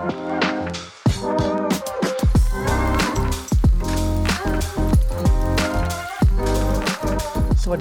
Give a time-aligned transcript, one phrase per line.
[0.00, 0.08] สวัส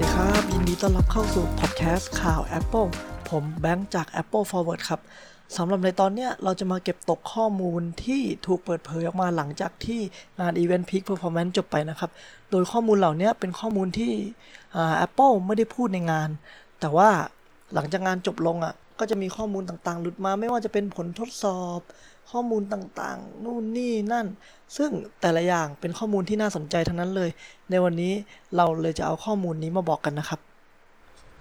[0.02, 2.90] ดีครับ ยินดีต้อนรับเข้าสู่พอดแคสต์ข่าว Apple
[3.30, 5.02] ผมแบงค์จาก Apple Forward ครับ
[5.58, 10.02] สำหรับในตอนนี้เราจะมาเก็บตกข้อมูลที่ถูกเปิดเผยออกมาหลังจากที่
[10.40, 12.12] งาน Event Peak Performance จบไปนะครับ
[12.52, 14.14] โดยข้อมูลเหล่านี้เป็นข้อมูลที่
[14.76, 16.30] อ่า Apple ไม่ได้พูดในงาน
[16.80, 17.10] แต่ว่า
[17.74, 21.80] หลังจากงานจบลงอะ ก็จะมีข้อมูลต่างๆ หลุดมาไม่ว่าจะเป็นผลทดสอบ
[22.32, 24.28] ข้อมูลต่างๆ นู่นนี่นั่น
[24.78, 24.90] ซึ่ง
[25.22, 27.30] แต่ละอย่างเป็นข้อมูลที่น่าสนใจทั้งนั้นเลย
[27.70, 28.14] ในวันนี้
[28.56, 30.40] เราเลยจะเอาข้อมูลนี้มาบอกกันนะครับ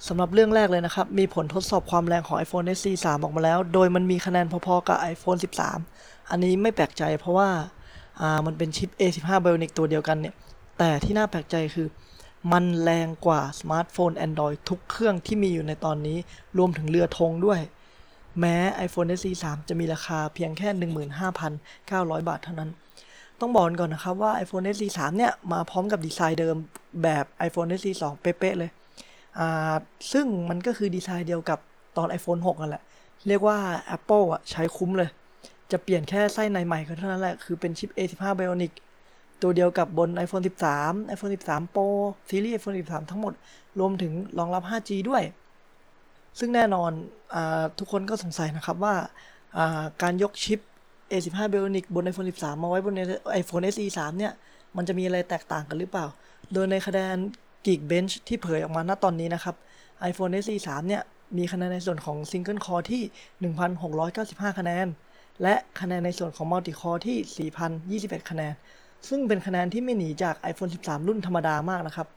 [0.07, 5.39] สำหรับเรื่องแรกเลยนะครับ มีผลทดสอบความแรงของ iPhone SE 3 ออกมาแล้ว โดยมันมีคะแนนพอๆกับ iPhone
[5.85, 7.49] 13 อันนี้ไม่แปลกใจเพราะว่า
[8.47, 10.35] มันเป็นชิป A15 Bionic ตัวเดียวกันเนี่ย
[10.79, 11.87] แต่ที่น่าแปลกใจคือ
[12.53, 16.19] มันแรงกว่าสมาร์ทโฟน Android ทุกเครื่องที่มีอยู่ในตอนนี้
[16.59, 17.61] รวมถึงเรือธงด้วย
[18.41, 20.69] แม้ iPhone SE 3จะมีราคาเพียงแค่
[21.49, 22.71] 15,900 บาทเท่านั้น
[23.41, 26.57] ต้องบอกก่อนนะครับว่า iPhone SE 3เนี่ย มาพร้อมกับดีไซน์เดิม
[27.03, 28.71] แบบ iPhone SE 2 เป๊ะๆเลย
[30.13, 31.59] ซึ่งมันก็คือดีไซน์เดียวกับ
[31.97, 32.83] ตอน iPhone 6นั่นแหละ
[33.29, 33.59] เรียกว่า
[33.97, 35.11] Apple อะใช้คุ้มเลย
[35.71, 38.73] จะเปลี่ยนแค่ไส้ในใหม่ก็เท่านั้นแหละ คือเป็นชิป A15 Bionic
[39.43, 41.87] ตัวเดียวกับบน iPhone 13 iPhone 13 Pro
[42.29, 43.33] ซีรีส์ iPhone 13 ทั้งหมด
[43.79, 45.23] รวมถึงรองรับ 5G ด้วย
[46.39, 46.91] ซึ่งแน่นอน
[47.35, 47.37] อ
[47.79, 50.61] ทุกคนก็สงสัยนะครับว่าาการยกชิป
[51.11, 52.95] A15 Bionic บน iPhone 13 มาไว้บน
[53.41, 54.33] iPhone SE 3 เนี่ย
[54.77, 56.07] มันจะมีอะไรแตกต่างกันหรือเปล่า
[56.53, 57.17] โดยในคะแนน
[57.67, 59.57] Geekbench ที่เผยออกมาณตอนนี้นะครับ
[60.11, 61.03] iPhone SE 3 เนี่ย
[61.37, 63.03] มีคะแนนในส่วนของ Single Core ที่
[63.85, 64.87] 1,695 คะแนน
[65.43, 67.51] และคะแนนในส่วนของ Multi Core ที่
[68.11, 68.55] 4,021 คะแนน
[69.09, 72.09] ซึ่งเป็นคะแนนที่ไม่หนีจาก iPhone 13 รุ่นธรรมดามากนะครับ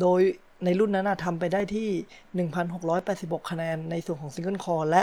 [0.00, 0.20] โดย
[0.64, 2.48] ในรุ่นนั้นทำไปได้ที่
[2.88, 5.02] 1,686 คะแนนในส่วนของ Single Core และ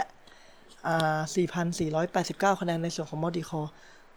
[0.88, 1.20] อ่า
[1.96, 3.70] 4,489 คะแนนในส่วนของ Multi Core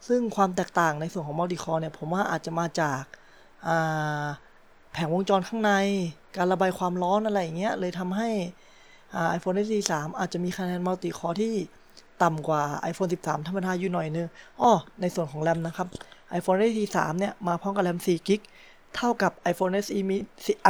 [0.08, 4.24] ซึ่งความแตกต่างในส่วนของ Multi Core เนี่ยผมว่าอาจจะมาจากา
[4.92, 5.72] แผงวงจรข้างใน
[6.36, 8.30] การระบายความร้อนอะไรอย่างเงี้ย เลยทำให้
[9.14, 11.54] อ่า iPhone SE 3อาจจะมีคะแนน Multi Core ที่
[12.22, 14.26] ต่ำกว่า iPhone 13 ธรรมดาอยู่หน่อยนึง
[14.60, 15.88] อ้อในส่วนของแรมนะครับ
[16.38, 18.40] iPhone SE 3เนี่ยมาพร้อมกับแรม4 g b
[18.96, 20.00] เท่ากับ iPhone SE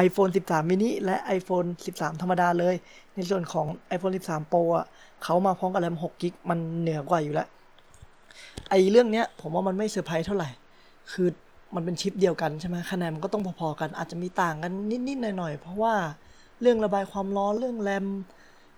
[0.07, 2.75] iPhone 13 mini และ iPhone 13 ธรรมดาเลย
[3.15, 4.87] ในส่วนของ iPhone 13 Pro อะ
[5.23, 7.49] เขามาพร้อมกับแรม6 g b มันเหนือกว่าอยู่แล้ว
[8.71, 10.51] ไอเรื่องเนี้ยผมว่ามันไม่เซอร์ไพรส์เท่าไหร่
[11.13, 11.29] คือ
[11.75, 14.73] มันเป็นชิปเดียวกันใช่ไหมคะแนนมันก็ต้องพอๆกัน อาจจะมีต่างกัน
[15.09, 15.95] นิดๆหน่อยๆ เพราะว่า
[16.61, 18.07] เรื่องระบายความร้อนเรื่องแรม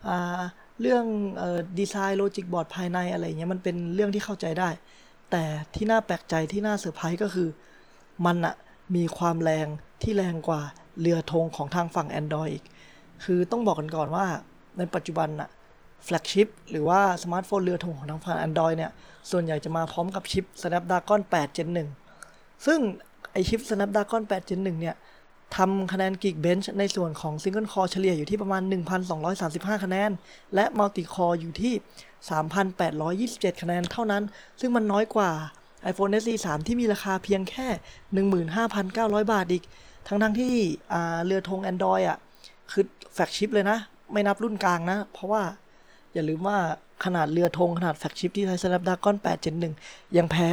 [0.09, 0.43] อ่า
[0.81, 1.05] เรื่อง
[1.41, 4.69] ออดีไซน์ logic board ภายในอะไรเงี้ยมันเป็นเรื่องที่เข้าใจได้
[5.37, 7.49] แต่ที่น่าแปลกใจที่น่าเซอร์ไพรส์ก็คือ
[8.27, 8.55] มันอะ
[8.97, 9.67] มีความแรง
[10.03, 10.62] ที่แรงกว่า
[11.00, 12.65] เรือธงของทางฝั่ง Android อีก
[13.25, 14.27] คือต้องบอกกันก่อนว่า
[14.78, 15.49] ในปัจจุบันอะ
[16.05, 18.93] flagship หรือว่าสมาร์ทโฟนเรือธงของทางฝั่ง Android เนี่ย
[19.31, 21.69] ส่วนใหญ่จะมาพร้อมกับชิป Snapdragon 8 Gen
[22.16, 22.78] 1ซึ่ง
[23.33, 24.97] ไอชิป Snapdragon 8 Gen 1เนี่ย
[25.56, 28.62] ทำคะแนน Geekbench ในส่วนของ Single Core เฉลี่ยอยู่ที่ประมาณ
[29.22, 30.10] 1,235 คะแนน
[30.54, 31.75] และ Multi Core อยู่ที่
[33.48, 34.22] 3,827 คะแนนเท่านั้น
[34.60, 35.31] ซึ่งมันน้อยกว่า
[35.91, 37.69] iPhone SE 3 ที่มีราคาเพียงแค่
[38.70, 39.65] 15,900 บาทอีก
[40.09, 40.54] ทั้งทั้งที่
[41.25, 42.19] เรือธง Android อะ
[42.71, 43.78] คือแฟลกชิปเลยนะ
[44.12, 45.42] ไม่นับรุ่นกลางนะ เพราะว่า
[46.12, 46.59] อย่าลืมว่า
[47.04, 50.50] ขนาดเรือธงขนาดแฟลกชิปที่ใช้ Snapdragon 8 Gen 1ยังแพ้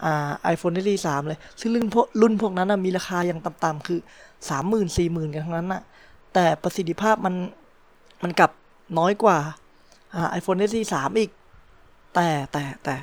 [0.00, 4.00] ไอ่า iPhone SE 3เลย ซึ่งรุ่นพวกรุ่นพวกนั้นมีราคาอย่างต่ำๆคือ
[4.48, 5.82] 30,000 40,000กันทั้งนั้นนะ
[6.34, 7.34] แต่ประสิทธิภาพมัน
[8.22, 8.50] มันกลับ
[8.98, 9.38] น้อยกว่า
[10.12, 11.30] ไอ่า iPhone SE 3อีก
[12.14, 12.94] แต่แต่แต่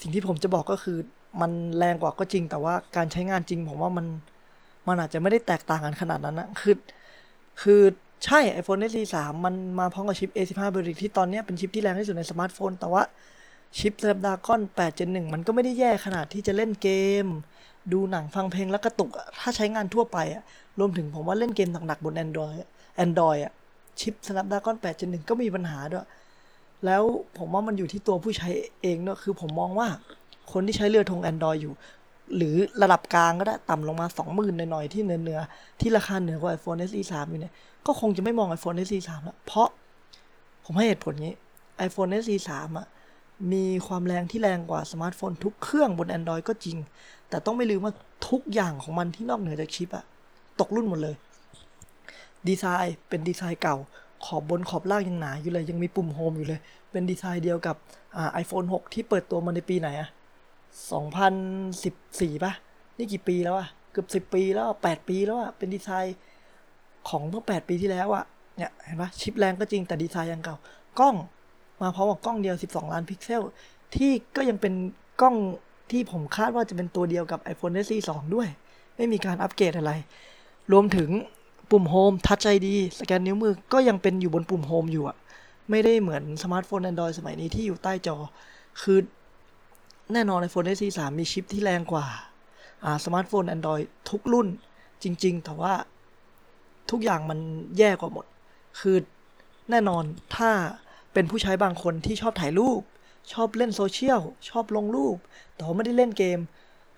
[0.00, 0.98] สิ่งที่ผมจะบอกก็คือ
[1.40, 4.06] มันแรงกว่าก็จริง แต่ว่าการใช้งานจริงผมว่ามัน
[4.88, 6.74] มันอาจจะไม่ได้แตกต่างกันขนาดนั้นนะคือ
[7.62, 7.80] คือ
[8.24, 13.02] ใช่ iPhone SE 3มันมาพร้อมกับชิป A15 Bionic ที่ตอนนี้เป็นชิปที่แรงที่สุดในสมาร์ทโฟน แต่ว่า
[13.78, 16.88] ชิป Snapdragon 8 Gen 1มันก็ไม่ได้แย่ขนาดที่จะเล่นเก
[17.24, 17.26] ม
[17.92, 20.42] ดูหนังฟังเพลงแล้วกระตุก ถ้าใช้งานทั่วไปอะ
[20.78, 22.58] รวมถึงผมว่าเล่นเกมหนักๆบน Android
[23.04, 23.52] Android อะ
[24.00, 26.06] ชิป Snapdragon 8 Gen 1ก็มีปัญหาด้วย
[26.84, 27.02] แล้ว
[27.38, 28.48] ผมว่ามันอยู่ที่ตัวผู้ใช้
[28.82, 29.88] เองด้วยคือผมมองว่า
[30.52, 31.72] คนที่ใช้เรือธง Android อยู่
[32.36, 37.52] หรือระดับกลางก็ได้ต่ำลงมา 20,000 หน่อยๆ ที่เนือเนือๆที่ราคาเหนือกว่า iPhone SE 3อยู่เนี่ย
[37.86, 39.68] ก็คงจะไม่มอง iPhone SE 3แล้ว เพราะ
[40.64, 41.32] ผมให้เหตุผลนี้
[41.86, 42.86] iPhone SE 3อะ
[43.52, 46.76] มีความแรงที่แรงกว่าสมาร์ทโฟนทุกเครื่องบน Android ก็จริง
[47.28, 47.92] แต่ต้องไม่ลืมว่า
[48.28, 50.04] ทุกอย่างของมันที่นอกเหนือจากชิปอะ
[50.60, 51.14] ตกรุ่นหมดเลย
[52.48, 53.76] ดีไซน์เป็นดีไซน์เก่า
[54.24, 56.60] ขอบบนขอบล่างยังหนาอยู่เลย ยังมีปุ่ม Home อยู่เลย
[56.90, 57.76] เป็นดีไซน์เดียวกับ
[58.16, 60.08] อ่า iPhone 6ที่เปิดตัวมาในปีไหนอะ
[61.46, 62.52] 2014ป่ะ
[62.96, 66.16] นี่กี่ปีแล้วอะเกือบ 10 ปีแล้วอะ8ปีแล้วอะเป็นดีไซน์
[67.08, 68.24] ของเมื่อ 8 ปีที่แล้วอะ
[68.56, 70.56] เนี่ยเห็นปะชิปแรงก็จริงแต่ดีไซน์ยังเก่า
[70.98, 71.16] กล้อง
[71.82, 73.42] มาพร้อมกับกล้องเดียว 12 ล้านพิกเซล
[73.94, 74.74] ที่ก็ยังเป็น
[75.20, 75.36] กล้อง
[75.90, 78.48] ที่ผมคาดว่าจะเป็นตัวเดียวกับ iPhone SE 2 ด้วย
[78.96, 79.92] ไม่มีการอัปเกรดอะไร
[80.72, 81.10] รวมถึง
[81.70, 85.16] ปุ่ม Home Touch ID สแกนนิ้วมือก็ยังเป็นอยู่บนปุ่ม Home อยู่อะ
[85.70, 88.16] ไม่ได้เหมือนสมาร์ทโฟน Android สมัยนี้ที่อยู่ใต้จอ
[88.82, 88.98] คือ
[90.12, 92.06] แน่นอน iPhone SE 3 มีชิปที่แรงกว่า
[92.84, 94.48] อ่าสมาร์ทโฟน Android ทุกรุ่น
[95.02, 95.74] จริง ๆ แต่ว่า
[96.90, 97.38] ทุกอย่างมัน
[97.78, 98.26] แย่กว่าหมด
[98.80, 98.96] คือ
[99.70, 100.04] แน่นอน
[100.36, 100.50] ถ้า
[101.14, 102.80] เป็นผู้ใช้บางคนที่ชอบถ่ายรูป
[103.32, 105.16] ชอบเล่นโซเชียล ชอบลงรูป
[105.54, 106.38] แต่ว่าไม่ได้เล่นเกม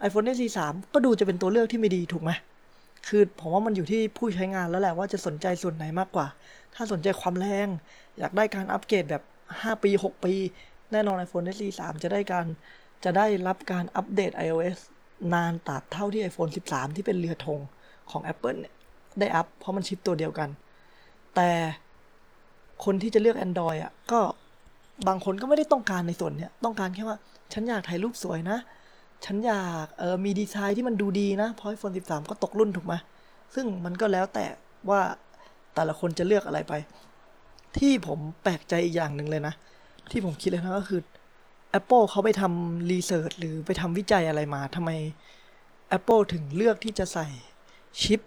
[0.06, 2.30] iPhone SE 3ก็ดูจะเป็นตัวเลือกที่ไม่ดีถูกไหม
[3.08, 6.26] คือผมว่ามันอยู่ที่ผู้ใช้งานแล้วแหละว่าจะสนใจส่วนไหนมากกว่า
[6.74, 7.68] ถ้าสนใจความแรง
[8.18, 9.22] อยากได้การอัปเกรดแบบ
[9.52, 10.34] 5 ปี 6 ปี
[10.92, 12.46] แน่นอน iPhone SE 3จะได้การ
[13.04, 14.78] จะได้รับการอัปเดต iOS
[15.34, 17.60] นานตัดเท่าที่ iPhone 13 ที่เป็นเรือธง
[18.10, 18.74] ของ Apple เนี่ย
[19.18, 20.48] ได้อัพเพราะมันชิปตัวเดียวกัน
[21.34, 21.50] แต่
[22.84, 24.20] คนที่จะเลือก Android อะก็
[25.08, 27.18] บางคนก็ไม่ได้ต้องการในส่วนเนี้ยต้องการแค่ว่า
[27.52, 28.58] ฉันอยากถ่ายรูปสวยนะ
[29.24, 32.94] ฉันอยากเออมีดีไซน์ที่มันดูดีนะเพราะ iPhone 13 ก็ตกรุ่นถูกไหม
[33.54, 34.46] ซึ่งมันก็แล้วแต่
[34.88, 35.00] ว่า
[35.74, 36.72] แต่ละคนจะเลือกอะไรไป
[37.78, 39.54] ที่ผมแปลกใจอีกอย่างหนึ่งเลยนะ
[40.10, 41.00] ที่ผมคิดเลยนะก็คือ
[41.78, 44.90] Apple เขาไปทำรีเสิร์ชหรือไปทำวิจัยอะไรมาทำไม
[45.98, 47.26] Apple ถึงเลือกที่จะใส่
[48.02, 48.20] ชิป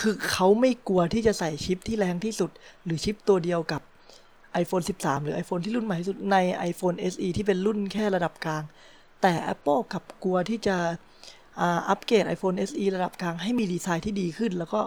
[0.00, 2.50] คือเขาไม่กลัวที่จะใส่ชิปที่แรงที่สุด
[2.84, 3.82] หรือชิปตัวเดียวกับ
[4.62, 6.36] iPhone 13 หรือ iPhone ที่รุ่นใหม่ที่สุดใน
[6.70, 8.62] iPhone SE ที่เป็นรุ่นแค่ระดับกลาง
[9.22, 10.76] แต่ Apple กลับกลัวที่จะ
[11.88, 14.80] อัปเกรด iPhone SE ระดับกลางให้มีดีไซน์ที่ดีขึ้น แล้วก็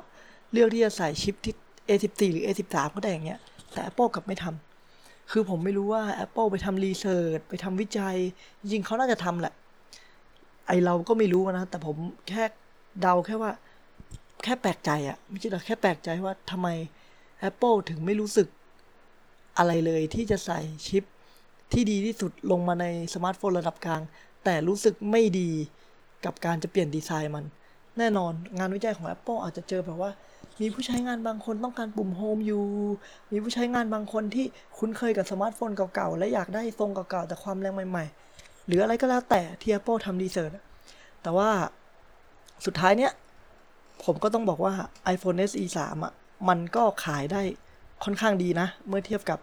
[0.52, 1.54] เลือกที่จะใส่ชิปที่
[1.88, 3.40] A14 หรือ A13 ก็ได้อย่างเงี้ย
[3.74, 8.16] แต่ Apple กลับไม่ทำคือผมไม่รู้ว่า Apple ไปทำรีเสิร์ชไปทำวิจัย
[8.62, 9.54] จริงเขาน่าจะทำแหละ
[10.68, 11.96] ไอเราก็ไม่รู้นะ แต่ผม
[12.30, 12.44] แค่
[13.02, 13.52] เดาแค่ว่า
[14.46, 16.68] แค่แปลกใจอะไม่ใช่หรอกแค่แปลกใจว่าทำไม
[17.50, 18.48] Apple ถึงไม่รู้สึก
[19.58, 21.04] อะไรเลยที่จะใส่ชิป
[21.74, 24.02] ที่ดีที่สุดลงมาในสมาร์ทโฟนระดับกลาง
[24.44, 25.52] แต่รู้สึกไม่ดี
[26.26, 27.46] กับการจะเปลี่ยนดีไซน์มัน
[27.98, 30.12] แน่นอนงานวิจัยของ Apple อาจจะเจอแบบว่า
[30.62, 32.64] มีผู้ใช้งานบางคนต้องการปุ่ม Home อยู่
[33.32, 34.46] มีผู้ใช้งานบางคนที่
[34.78, 40.50] คุ้นเคยกับสมาร์ทโฟนเก่าๆ และอยากได้ทรงเก่าๆ แต่ความแรงใหม่ๆ หรืออะไรก็แล้วแต่ที่ Apple ทำ research
[41.22, 41.50] แต่ว่า
[42.66, 43.12] สุดท้ายเนี้ย
[44.04, 44.74] ผมก็ต้องบอกว่า
[45.16, 46.14] iPhone SE 3อะ
[46.50, 47.42] มันก็ขายได้
[48.04, 49.40] ค่อนข้างดีนะ เมื่อเทียบกับ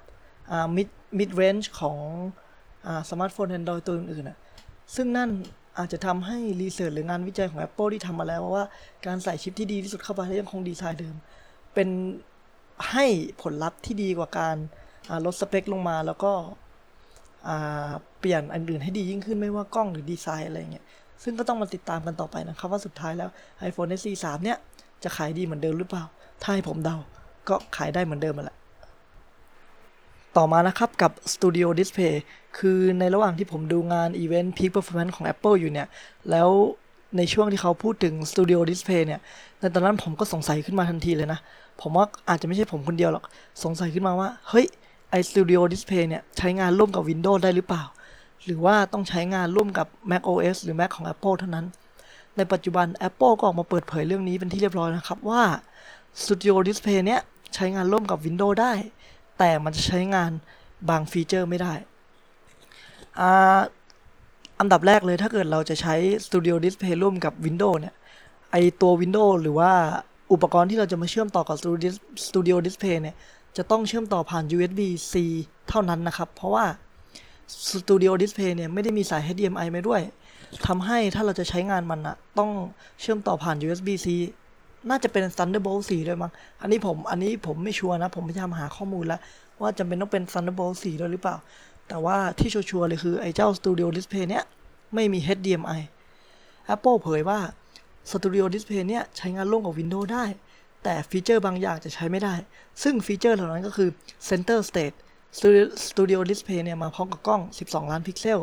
[0.76, 0.88] mid
[1.18, 1.96] mid range ของ
[3.10, 4.38] สมาร์ทโฟน Android ตัวอื่นๆอะ
[4.94, 5.30] ซึ่งนั่น
[5.78, 8.64] อาจจะทำให้รีเสิร์ชหรืองานวิจัยของ Apple ที่ทำมาแล้วว่า
[9.06, 11.14] การใส่ชิปที่ดีที่สุดเข้าไปและยังคงดีไซน์เดิม
[11.74, 11.88] เป็น
[12.92, 13.06] ให้
[13.42, 14.56] ผลลัพธ์ที่ดีกว่าการ
[15.26, 16.32] ลดสเปคลงมาแล้วก็
[18.18, 20.84] เปลี่ยนอันอื่นให้ดียิ่งขึ้นไม่ว่ากล้องหรือดีไซน์อะไรเงี้ย
[21.22, 23.30] ซึ่งก็ต้องมาติดตามกันต่อไปนะครับ ว่าสุดท้ายแล้ว
[23.68, 24.58] iPhone SE 3เนี่ย
[25.02, 26.04] จะขายดีเหมือนเดิมหรือเปล่า
[26.42, 26.96] ถ้าให้ผมเดา
[27.48, 28.56] ก็ขายได้เหมือนเดิมมาแหละ
[30.36, 32.14] ต่อมานะครับกับ Studio Display
[32.58, 35.88] คือในระหว่างที่ผมดูงานอีเวนต์ Peak Performance ของ Apple อยู่เนี่ย
[36.30, 36.48] แล้ว
[37.16, 39.20] ในช่วงที่เขาพูดถึง Studio Display เนี่ย
[39.60, 41.40] ในตอนนั้นผมก็สงสัยขึ้นมาทันทีเลยนะ
[41.80, 43.24] ผมว่าอาจจะไม่ใช่ผมคนเดียวหรอก
[43.64, 44.66] สงสัยขึ้นมาว่า เฮ้ย
[45.10, 47.82] ไอ Studio Display เนี่ย ใช้งานร่วมกับ Windows ได้หรือเปล่า
[48.44, 51.66] หรือว่าต้องใช้งานร่วมกับ Mac OS หรือ Mac ของ Apple เท่านั้น
[52.36, 55.42] ในปัจจุบัน Apple ก็ออกมาเปิดเผยเรื่องนี้เป็นที่เรียบร้อยนะครับว่า
[56.22, 57.20] Studio Display เนี่ย
[57.54, 58.72] ใช้งานร่วมกับ Windows ได้
[59.38, 60.30] แต่มันจะใช้งาน
[60.88, 61.72] บางฟีเจอร์ไม่ได้
[64.60, 65.94] อันดับแรกเลยถ้าเกิดเราจะใช้
[66.26, 67.94] Studio Display ร่วมกับ Windows เนี่ย
[68.52, 69.72] ไอตัว Windows หรือว่า
[70.32, 71.56] อุปกรณ์ที่เราจะมาเชื่อมต่อกับ
[72.26, 73.16] Studio Display เนี่ย
[73.56, 75.14] จะต้องเชื่อมต่อผ่าน USB-C
[75.68, 76.64] เท่านั้นนะครับ เพราะว่า
[77.80, 80.02] Studio Display เนี่ยไม่ได้มีสาย HDMI มาด้วย
[80.66, 82.50] ทำให้ถ้าเราจะใช้งานมันอะต้อง
[83.00, 84.06] เชื่อมต่อผ่าน USB-C
[84.88, 89.20] น่าจะเป็น Thunderbolt 4 ด้วยมั้ง อันนี้ผม อันนี้ผมไม่ชัวร์นะ ผมพยายามหาข้อมูลแล้ว
[89.60, 91.36] ว่าจำเป็นต้องเป็น Thunderbolt 4 ด้วยหรือเปล่า
[91.88, 94.44] แต่ว่าที่ชัวร์เลยคือ ไอ้เจ้า Studio Display เนี้ย
[94.94, 95.80] ไม่มี HDMI
[96.74, 97.38] Apple เผยว่า
[98.10, 100.24] Studio Display เนี้ยใช้งานร่วมกับ Windows ได้
[100.82, 102.34] แต่ฟีเจอร์บางอย่างจะใช้ไม่ได้
[102.82, 103.88] ซึ่งฟีเจอร์เหล่านั้นก็คือ
[104.28, 104.96] Center Stage
[105.88, 108.40] Studio Display เนี่ยมาพร้อมกับกล้อง 12 ล้านพิกเซล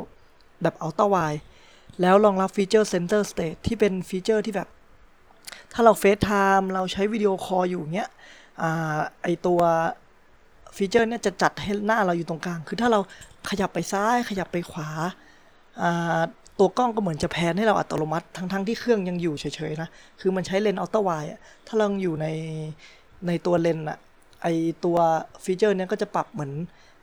[0.62, 1.42] แบบ Ultra Wide
[2.02, 4.70] แล้วรองรับฟีเจอร์ Center Stage ที่เป็นฟีเจอร์ที่แบบ
[5.74, 8.10] ถ้าเรา FaceTime เราใช้วิดีโอคอลอยู่เงี้ย
[9.24, 9.60] ไอตัว
[10.76, 13.00] ฟีเจอร์เนี่ยจะจัดให้หน้าเราอยู่ตรงกลาง คือถ้าเรา
[13.50, 14.90] ขยับไปซ้ายขยับไปขวา
[16.60, 21.30] ตัวกล้องก็เหมือนจะ pan ให้เราอัตโนมัติ ทั้งๆ ที่เครื่องยังอยู่เฉยๆนะ คือมันใช้เลนส์ ultra wide
[21.68, 22.28] ถ้าเราอยู่ใน
[23.28, 24.00] ในตัวเลนส์อะ
[24.42, 24.48] ไอ
[24.86, 24.98] ตัว
[25.44, 26.52] ฟีเจอร์เนี้ยก็จะปรับเหมือน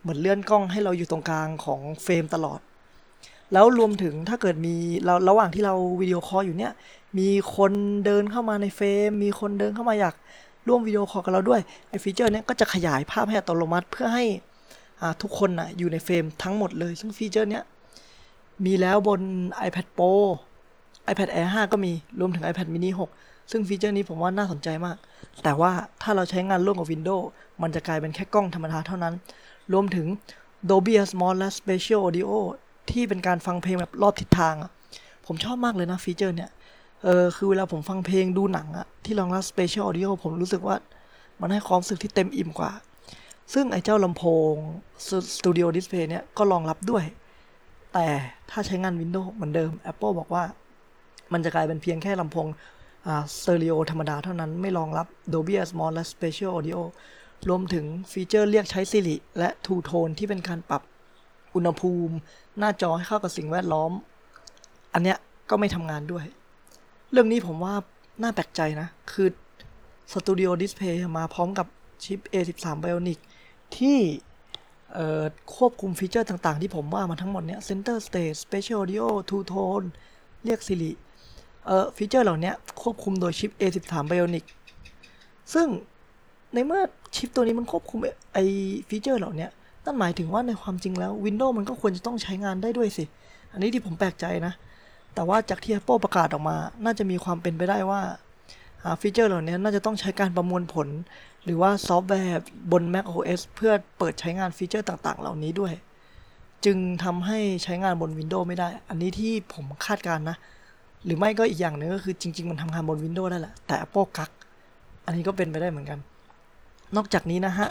[0.03, 2.61] เหมือนเลื่อนกล้องให้เราอยู่ตรงกลางของเฟรมตลอด
[3.53, 4.75] แล้วรวมถึงถ้าเกิดมี
[5.05, 6.73] เราระหว่างที่เราวิดีโอคอลอยู่เนี่ย
[7.19, 7.73] มีคน
[8.05, 10.15] เดินเข้ามาในเฟรม มีคนเดินเข้ามาอยาก
[10.69, 14.25] ร่วมวิดีโอคอลกับเราด้วยไอฟีเจอร์เนี้ยก็จะขยายภาพให้อัตโนมัติเพื่อให้
[15.23, 17.65] ทุกคนนะอยู่ในเฟรมทั้งหมดเลย ซึ่งฟีเจอร์เนี้ย
[18.65, 19.21] มีแล้วบน
[19.67, 20.13] iPad Pro
[21.11, 24.97] iPad Air 5 ก็มี รวมถึง iPad mini 6 ซึ่งฟีเจอร์นี้ผมว่าน่าสนใจมาก
[25.43, 25.73] แต่ว่า
[26.03, 27.25] ถ้าเราใช้งานร่วมกับ Windows
[27.63, 29.15] มันจะกลายเป็นแค่กล้องธรรมดาเท่านั้น
[29.73, 30.07] รวมถึง
[30.71, 32.31] Dolby Atmos และ Spatial Audio
[32.91, 34.55] ที่เป็นการฟังเพลงแบบรอบทิศทาง
[35.27, 36.51] ผมชอบมากเลยนะฟีเจอร์เนี่ย
[37.03, 40.77] เออคือเวลาผมฟังเพลงดูหนังอะที่รองรับ Spatial Audio ผมรู้สึกว่า
[41.41, 42.73] มันให้ความรู้สึกที่เต็มอิ่มกว่า
[43.55, 44.53] ซึ่งไอ้เจ้าลำโพง
[45.37, 47.05] Studio Display เนี่ยก็รองรับด้วย
[47.93, 48.07] แต่
[48.51, 50.45] ถ้าใช้งาน Windows เหมือนเดิม Apple บอกว่า
[51.33, 52.47] มันจะกลายเป็นเพียงแค่ลำโพง
[53.07, 56.81] เตอริโอธรรมดาเท่านั้นไม่รองรับ Dolby Atmos และ Spatial Audio
[57.49, 60.83] รวมถึงฟีเจอร์เรียกใช้ Siri และ Two Tone ที่เป็นการปรับ
[61.55, 62.15] อุณหภูมิ
[62.59, 63.93] หน้าจอให้เข้ากับสิ่งแวดล้อม
[64.93, 65.19] อันเนี้ย
[65.51, 66.25] ก็ไม่ทำงานด้วย
[67.13, 67.75] เรื่องนี้ผมว่า
[68.23, 69.29] น่าแปลกใจนะ คือ
[70.13, 71.67] Studio Display มาพร้อมกับ
[72.05, 73.19] ชิป A13 Bionic
[73.77, 73.99] ที่
[75.57, 79.87] ควบคุมฟีเจอร์ต่างๆ ที่ผมว่ามาทั้งหมดเนี้ย Center Stage Spatial Audio Two Tone
[80.45, 80.91] เรียก Siri
[81.67, 84.45] เอ่อฟีเจอร์เหล่านี้ควบคุมโดยชิป A13 Bionic
[85.55, 85.67] ซึ่ง
[86.55, 86.83] ในเมื่อ
[87.17, 88.01] ชิปตัวนี้มันควบคุม
[88.33, 88.39] ไอ
[88.89, 89.49] ฟีเจอร์เหล่านี้
[89.85, 93.05] นั่นหมายถึงว่าในความจริงแล้ว Windows มันก็ควรจะต้องใช้งานได้ด้วยสิ
[93.53, 94.53] อันนี้ที่ผมแปลกใจนะ
[95.15, 98.01] แต่ว่าจากที่ Apple ประกาศออกมา น่าจะมีความเป็นไปได้ว่า
[99.01, 100.89] ฟีเจอร์เหล่านี้น่าจะต้องใช้การประมวลผล
[101.45, 102.41] หรือว่าซอฟต์แวร์
[102.73, 105.73] บน Mac OS เพื่อเปิดใช้งานฟีเจอร์ต่างๆ เหล่านี้ด้วย
[106.65, 110.37] จึงทำให้ใช้งานบน Windows ไม่ได้ อันนี้ที่ผมคาดการนะ
[111.05, 114.31] หรือไม่ก็อีกอย่างหนึ่งก็คือจริง ๆ มันทำงานบน Windows ได้แหละ แต่ Apple กัก
[115.07, 115.99] อันนี้ก็เป็นไปได้เหมือนกัน
[116.97, 117.69] นอกจากนี้นะฮะ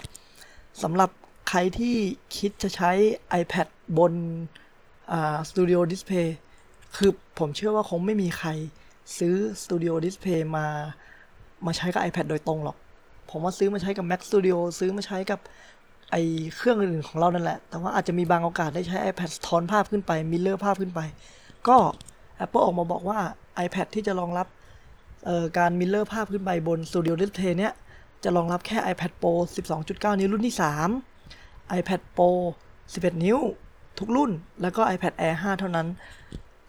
[0.83, 1.09] สำหรับ
[1.49, 1.95] ใครที่
[2.37, 2.91] คิดจะใช้
[3.41, 3.67] iPad
[3.97, 4.13] บน
[5.49, 6.27] Studio Display
[6.95, 8.49] คือผมเชื่อว่าคงไม่มีใคร
[9.17, 10.65] ซื้อ Studio Display มา
[11.65, 12.77] มาใช้กับ iPad โดยตรงหรอก
[13.29, 15.39] ผมว่าซื้อมาใช้กับ Mac Studio ซื้อมาใช้กับ
[16.11, 16.15] ไอ
[16.55, 20.99] เครื่องอื่นๆของเรานั่นแหละ แต่ว่าอาจจะมีบางโอกาสได้ใช้ iPad สะท้อนภาพขึ้นไป mirror ภาพขึ้นไป
[21.67, 21.77] ก็
[22.43, 23.19] Apple ออกมาบอกว่า
[23.65, 24.47] iPad ที่จะรองรับ
[25.57, 27.73] การ mirror ภาพขึ้นไปบน Studio Display เนี้ย
[28.23, 29.33] จะรองรับแค่ iPad Pro
[29.75, 30.55] 12.9 นิ้วรุ่นที่
[31.15, 32.29] 3 iPad Pro
[32.93, 33.37] 11 นิ้ว
[33.99, 35.87] ทุกรุ่น แล้วก็ iPad Air 5 เท่านั้น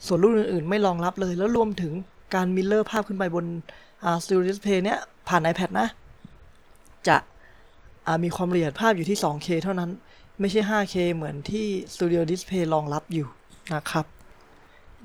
[0.07, 1.93] ส่วนรุ่นอื่นๆ ไม่รองรับเลย แล้วรวมถึง
[2.35, 3.47] การ mirror ภาพขึ้นไปบน
[4.23, 5.89] Studio Display เนี้ยผ่าน iPad นะ
[7.09, 7.17] จะ
[8.23, 9.91] มีความละเอียดภาพอยู่ที่ 2K เท่านั้น
[10.41, 13.29] ไม่ใช่ 5K เหมือนที่ Studio Display รองรับอยู่
[13.75, 14.07] นะครับ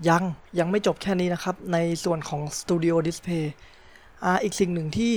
[0.09, 0.23] ยัง
[0.59, 3.45] ยังไม่จบแค่นี้นะครับ ในส่วนของ Studio Display
[4.23, 5.13] อ่าอีกสิ่งหนึ่งที่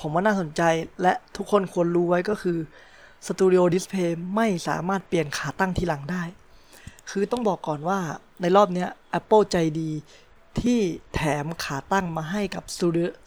[0.00, 0.62] ผมว่าน่าสนใจ
[1.02, 2.58] และทุกคนควรรู้ไว้ก็คือ
[3.26, 6.22] Studio Display ไม่สามารถเปลี่ยนขาตั้งทีหลังได้
[7.10, 7.98] คือต้องบอกก่อนว่า
[8.40, 8.86] ในรอบนี้
[9.18, 9.90] Apple ใจดี
[10.60, 10.80] ที่
[11.14, 12.64] แถมขาตั้งมาให้กับ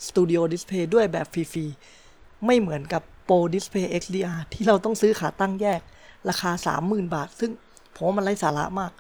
[0.08, 5.82] Studio, Display ด้วยแบบฟรีๆ ไม่เหมือนกับ Pro Display XDR ที่เราต้องซื้อขาตั้งแยก
[6.30, 6.52] ราคา
[6.82, 7.52] 30,000 บาท ซึ่ง
[7.96, 8.92] ผมว่ามันไร้สาระมาก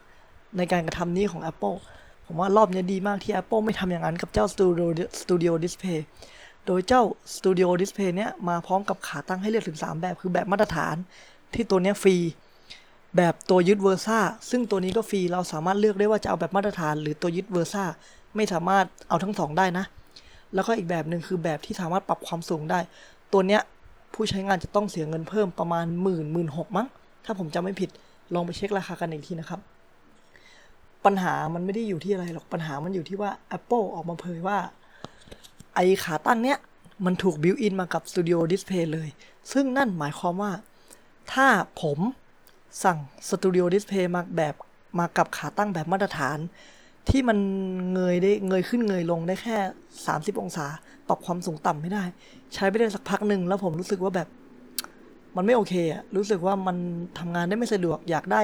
[0.58, 1.78] ในการกระทำนี้ของ Apple
[2.26, 4.88] ผมว่ารอบนี้ดีมากที่ Apple ไม่ทำอย่างนั้นกับเจ้า Studio
[5.22, 6.00] Studio Display
[6.66, 7.02] โดยเจ้า
[7.36, 10.96] Studio Display เนี้ยมาพร้อมกับขาตั้งให้เลือกถึง 3 แบบ คือแบบมาตรฐาน
[11.54, 12.16] ที่ตัวนี้ฟรี
[13.18, 17.84] แบบตัวยึดเวอร์ซ่าซึ่งตัวนี้ก็ฟรี เราสามารถเลือกได้ว่าจะเอาแบบมาตรฐาน หรือตัวยึดเวอร์ซ่า
[18.36, 19.86] ไม่สามารถเอาทั้งสองได้นะ
[20.54, 22.80] แล้วก็อีกแบบหนึ่งคือแบบที่สามารถปรับความสูงได้
[23.34, 23.62] ตัวเนี้ย
[24.14, 26.88] ผู้ใช้งานจะต้องเสียเงินเพิ่มประมาณหมื่นหมื่นหกมั้ง
[27.26, 27.90] ถ้าผมจำไม่ผิด
[28.34, 29.60] ลองไปเช็คราคากันอีกทีนะครับ
[31.06, 34.58] ปัญหามันไม่ได้อยู่ที่อะไรหรอกปัญหามันอยู่ที่ว่า Apple ออกมาเผยว่า
[35.76, 36.58] ไอขาตั้งเนี้ย
[37.06, 39.10] มันถูกบิวอินมากับ Studio Display เลย
[39.52, 40.52] ซึ่งนั่นหมายความว่า
[41.34, 41.48] ถ้า
[41.82, 42.00] ผม
[42.84, 42.98] สั่ง
[43.30, 44.56] Studio Display มาแบบ
[45.00, 46.38] มากับขาตั้งแบบมาตรฐาน
[47.10, 47.38] ที่มัน
[47.94, 49.58] เงยได้เงยขึ้นเงยลงได้แค่
[49.98, 50.68] 30 องศา
[51.08, 52.04] ปรับความสูงต่ำไม่ได้
[52.54, 54.28] ใช้ไปได้สักพักหนึ่งแล้วผมรู้สึกว่าแบบ
[55.36, 56.78] มันไม่โอเคอะรู้สึกว่ามัน
[57.20, 58.42] ทำงานได้ไม่สะดวกอยากได้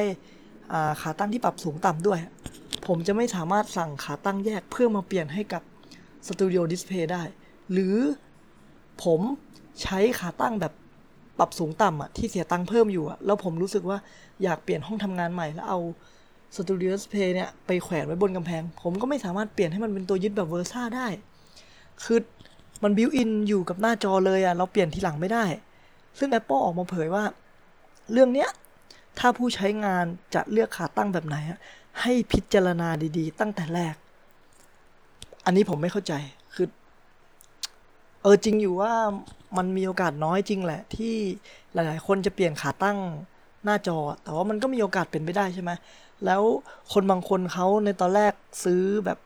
[1.02, 2.20] ขาตั้งที่ปรับสูงต่ำด้วย
[2.88, 5.62] ผมจะไม่สามารถสั่งขาตั้งแยกเพื่อมาเปลี่ยนให้กับ
[6.28, 7.24] Studio Display ได้
[7.72, 7.96] หรือ
[9.04, 9.22] ผม
[9.82, 10.74] ใช้ขาตั้งแบบ
[11.40, 13.98] ปรับสูงต่ำอะที่เสียตังค์เพิ่มอยู่อะแล้วผมรู้สึกว่า
[14.44, 15.80] อยากเปลี่ยนห้องทำงานใหม่แล้วเอา
[16.56, 21.08] Studio Display เนี่ยไปแขวนไว้บนกำแพง ผมก็ไม่สามารถเปลี่ยนให้มันเป็นตัวยึดแบบเวอร์ซ่าได้
[22.04, 22.20] คือ
[22.84, 25.44] มันบิวอินอยู่กับหน้าจอเลยอะเราเปลี่ยนทีหลังไม่ได้
[26.20, 27.24] ซึ่ง Apple ออกมาเผยว่า
[28.12, 28.50] เรื่องเนี้ย
[29.20, 30.06] ถ้าผู้ใช้งาน
[30.36, 31.38] จะเลือกขาตั้งแบบไหน
[32.02, 33.96] ให้พิจารณาดีๆ ตั้งแต่แรก
[35.46, 36.14] อันนี้ผมไม่เข้าใจ
[36.54, 36.68] คือ
[38.22, 38.94] เออจริงอยู่ว่า
[39.58, 41.16] มันมีโอกาสน้อยจริงแหละ ที่
[41.74, 42.98] หลายๆ คนจะเปลี่ยนขาตั้ง
[43.64, 45.72] หน้าจอ แต่ว่ามันก็มีโอกาสเป็นไปได้ใช่ไหม
[46.26, 46.42] แล้ว
[46.94, 49.20] คนบางคนเขาในตอนแรกซื้อแบบ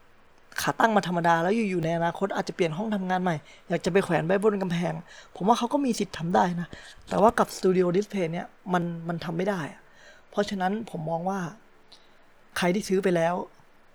[0.61, 3.35] ขาตั้งมาธรรมดาแล้วอยู่ๆในอนาคตอาจจะเปลี่ยนห้องทำงานใหม่
[3.69, 4.93] อยากจะไปแขวนไว้บนกำแพง
[5.35, 6.67] ผมว่าเขาก็มีสิทธิ์ทำได้นะ
[7.09, 9.61] แต่ว่ากับสตูดิโอดิสเพย์เนี่ยมันมันทำไม่ได้
[10.29, 11.39] เพราะฉะนั้นผมมองว่า
[12.57, 13.33] ใครที่ซื้อไปแล้ว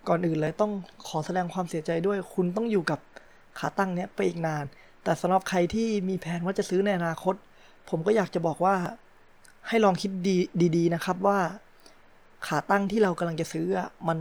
[0.09, 0.73] ก่อนอื่นเลยต้อง
[1.09, 3.01] ขอแสดงความเสียใจด้วย คุณต้องอยู่กับ
[3.59, 4.65] ขาตั้งเนี้ยไปอีกนาน
[5.05, 7.35] แต่สำหรับใครที่มีแผนว่าจะซื้อในอนาคต
[7.89, 8.75] ผมก็อยากจะบอกว่า
[9.69, 10.37] ให้ลองคิดดี
[10.77, 11.39] ดีๆนะครับว่า
[12.47, 14.19] ขาตั้งที่เรากำลังจะซื้ออะมัน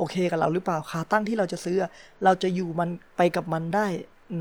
[0.00, 1.76] โอเคกับเราหรือเปล่าขาตั้งที่เราจะซื้อ
[2.24, 3.86] เราจะอยู่มันไปกับมันได้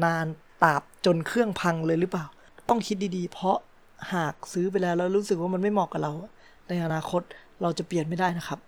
[0.03, 0.27] นาน
[0.63, 2.25] ตราบจนเครื่องพังเลยหรือเปล่า
[2.69, 3.57] ต้องคิดดีๆ เพราะ
[4.13, 6.11] หากซื้อไปแล้วแล้วรู้สึกว่ามันไม่เหมาะกับเรา
[6.67, 7.21] ในอนาคต
[7.61, 8.59] เราจะเปลี่ยนไม่ได้นะครับ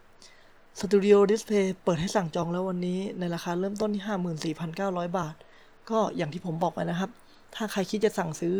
[0.79, 5.35] สตูดิโอดิสเพย์เปิดให้สั่งจองแล้ววันนี้ในราคาเริ่มต้นที่ 54,900 บาท
[5.89, 7.09] ก็อย่างที่ผมบอกไปนะครับ
[7.55, 8.55] ถ้าใครคิดจะสั่งซื้อ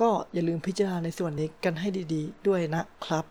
[0.00, 3.24] ก็อย่าลืมพิจารณาในส่วนนี้กันให้ดี ๆ ด้วยนะครับ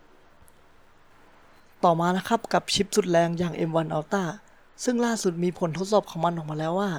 [1.85, 4.23] ต่อมานะครับกับชิปสุดแรงอย่าง M1 Ultra
[4.83, 6.89] ซึ่งล่าสุดมีผลทดสอบของมันออกมาแล้วว่า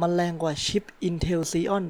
[0.00, 1.84] มันแรงกว่าชิป Intel Xeon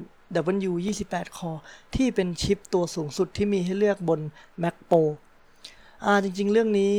[0.67, 1.59] W28 Core
[1.95, 4.19] ที่เป็นชิปตัวสูงสุดที่มีให้เลือกบน
[4.63, 5.01] Mac Pro
[6.05, 6.93] อ่าจริงๆ เรื่องนี้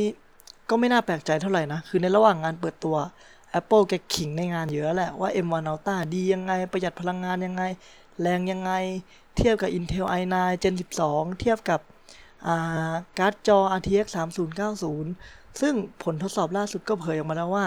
[0.69, 2.95] ก็ไม่น่าแปลกใจเท่าไหร่นะ คือในระหว่างงานเปิดตัว
[3.59, 7.63] Apple แกขิงในงานเยอะแหละว่า M1 Ultra ดียังไง ประหยัดพลังงานยังไง
[8.21, 8.71] แรงยังไง
[9.37, 10.73] เทียบกับ Intel i9 Gen
[11.05, 11.79] 12 เทียบกับ
[13.17, 17.65] การ์ดจอ RTX 3090 ซึ่งผลทดสอบล่าสุดก็เผยออกมาแล้วว่า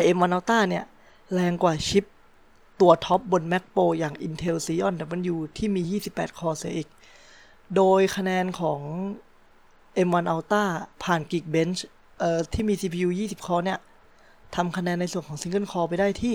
[0.00, 0.22] i.M.
[0.24, 0.84] o n Ultra เนี่ย
[1.34, 2.04] แรงกว่าชิป
[2.80, 4.94] ตัวท็อปบน Mac Pro อย่าง Intel Xeon
[5.32, 6.88] W ที่มี 28 คอร์เสียอีก
[7.76, 8.80] โดยคะแนนของ
[10.06, 10.64] M1 Ultra
[11.02, 11.80] ผ่าน Geekbench
[12.18, 13.78] เอ่อที่มี CPU 20 คอร์เนี่ย
[14.56, 16.34] ทำคะแนนในส่วนของ Single Core ไปได้ที่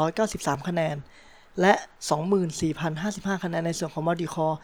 [0.00, 0.96] 1,793 คะแนน
[1.60, 1.74] และ
[2.58, 4.56] 24,055 คะแนนในส่วนของ Multi Core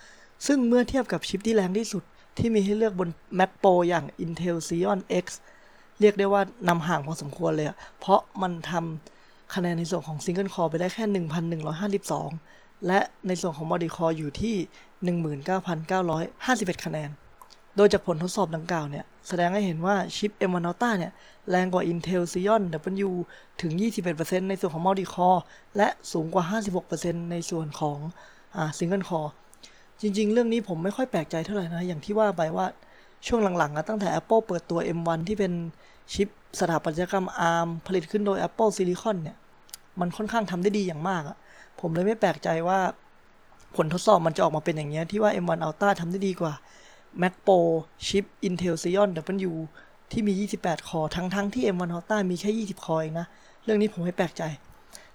[0.47, 2.05] ซึ่งเมื่อเทียบกับชิปที่แรงที่สุด
[2.39, 5.27] ที่มีให้เลือกบน Mac Pro อย่าง Intel Xeon X
[6.01, 11.05] เรียกได้ว่านำห่างพอสมควรเลยอะเพราะมันทำคะแนนในส่วนของ Single Core ไปได้แค่
[12.01, 14.57] 1,152 และในส่วนของ Multi Core อยู่ที่
[16.77, 17.11] 19,951 คะแนน
[17.77, 21.13] โดยจากผลทดสอบดังกล่าวเนี่ย แสดงให้เห็นว่าชิป M1 Ultra เนี่ย
[21.51, 22.63] แรงกว่า Intel Xeon
[23.09, 23.11] W
[23.61, 23.73] ถึง
[24.11, 25.41] 21%ในส่วนของ Multi Core
[25.77, 26.45] และสูงกว่า
[26.89, 27.99] 56%ในส่วนของ
[28.57, 29.31] อ่า Single Core
[30.01, 32.67] จริง ๆ เรื่องนี้ผมไม่ค่อยแปลกใจเท่าไหร่นะ อย่างที่ว่าไปว่า
[33.27, 35.53] ช่วงหลังๆอะตั้งแต่ Apple เปิดตัว M1 ที่เป็น
[36.13, 36.29] ชิป
[36.61, 39.37] สถาปัตยกรรม ARM ผลิตขึ้นโดย Apple Silicon เนี่ย
[40.01, 41.37] มันค่อนข้างทำได้ดีอย่างมากอะ
[41.81, 42.79] ผมเลยไม่แปลกใจว่า
[43.77, 46.53] ผลทดสอบมันจะออกมาเป็นอย่างเงี้ยที่ว่า M1 Ultra ทำได้ดีกว่า
[47.23, 47.59] Mac Pro
[48.07, 49.09] ชิป Intel Xeon
[49.51, 49.53] W
[50.11, 50.33] ที่มี
[50.65, 53.27] 28 คอ ทั้งๆทที่ M1 Ultra มีแค่ 20 คอเองนะ
[53.65, 54.43] เรื่องนี้ผมไม่แปลกใจ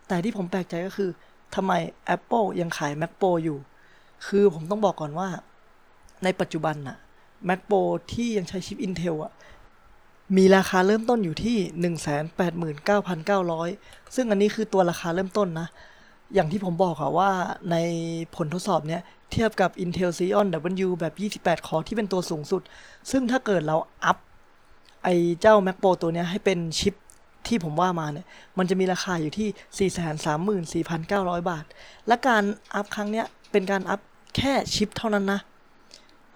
[0.08, 1.10] แต่ที่ผมแปลกใจก็คือ
[1.56, 1.72] ทำไม
[2.16, 3.58] Apple ยังขาย Mac Pro อยู่
[4.26, 5.28] คือผมต้องบอกก่อนว่า
[6.24, 6.98] ในปัจจุบันน่ะ
[7.48, 7.82] Mac Pro
[8.14, 9.32] ที่ยังใช้ชิป Intel อะ
[10.38, 11.58] มีราคาเริ่มต้นอยู่ที่
[13.68, 15.68] 189,900 ซึ่งอันนี้คือตัวราคาเริ่มต้นนะ
[16.34, 17.30] อย่างที่ผมบอกค่ะว่า
[17.72, 17.76] ใน
[18.36, 19.02] ผลทดสอบเนี้ย
[19.32, 20.48] เทียบกับ Intel Xeon
[20.86, 22.62] W แบบ 28 คอที่เป็นตัวสูงสุด
[23.12, 24.18] ซึ่งถ้าเกิดเราอัพ
[25.04, 25.10] ไอ้
[25.42, 26.96] เจ้า Mac Pro ตัวเนี้ยให้เป็นชิป
[27.48, 28.28] ที่ผมว่ามาเนี่ย
[28.58, 29.92] มันจะมีราคาอยู่ที่
[31.02, 31.66] 434,900 บาท
[32.08, 32.44] และการ
[32.76, 34.00] อัพครั้งเนี้ยเป็นการอัพ
[34.36, 35.40] แค่ชิปเท่านั้นนะ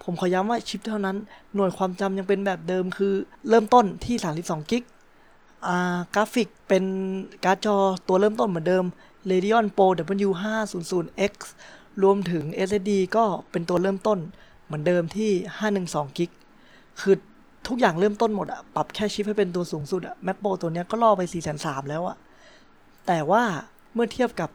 [0.02, 1.16] ผมขอย้ำว่าชิปเท่านั้น
[1.54, 3.12] หน่วยความจำยังเป็นแบบเดิมคือ
[3.48, 4.84] เริ่มต้นที่32กิ๊ก
[5.66, 6.84] อ่ากราฟิกเป็น
[7.44, 7.76] การ์ดจอ
[8.08, 8.84] ตัวเริ่มต้นเหมือนเดิม
[9.30, 9.86] Radeon Pro
[10.26, 11.34] W5500X
[12.02, 14.18] รวมถึง SSD ก็เป็นตัวเริ่มต้น
[14.64, 15.30] เหมือนเดิมที่
[15.74, 16.30] 512กิก
[17.00, 17.14] คือ
[17.68, 22.16] ทุกอย่างเริ่มต้นหมดอะปรับแค่ชิปให้เป็นตัวสูงสุดอะ Mac Pro ตัวเนี้ยก็ล่อไป 4 3 0 0 0แล้วอะ
[23.06, 23.42] แต่ว่า
[23.94, 24.50] เมื่อเทียบกับ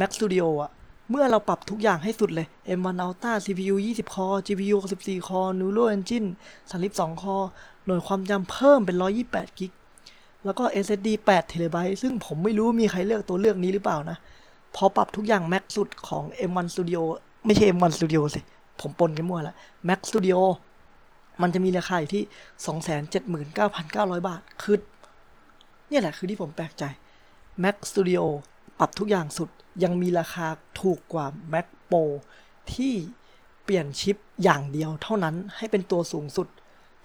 [0.00, 0.70] Mac Studio อะ
[1.10, 2.46] เมื่อเราปรับทุกอย่างให้สุดเลย
[2.78, 6.28] M1 Ultra CPU 20 คอ GPU 14คอ Neural Engine
[6.70, 7.36] 32 คอ
[7.86, 9.72] หน่วยความจำเพิ่มเป็น 128 กิก
[10.44, 14.16] แล้วก็ SSD 8 t b ซึ่งผมไม่รู้มีใครเลือกตัวเลือกนี้หรือเปล่านะ
[14.76, 17.02] พอปรับทุกอย่าง Max สุดของ M1 Studio
[17.46, 18.40] ไม่ใช่ M1 Studio สิ
[18.80, 19.54] ผมปนกันมั่วละ
[19.88, 20.38] Max Studio
[21.42, 22.24] มันจะมีราคาอยู่ที่
[24.20, 24.76] 279,900 บาท คือ
[25.88, 26.84] เนี่ยแหละคือที่ผมแปลกใจ
[27.62, 28.22] Mac Studio
[28.78, 29.48] ปรับทุกอย่างสุด
[29.82, 30.46] ยังมีราคา
[30.80, 32.02] ถูกกว่า Mac Pro
[32.72, 32.94] ที่
[33.64, 36.48] เปลี่ยนชิปอย่างเดียวเท่านั้นให้เป็นตัวสูงสุด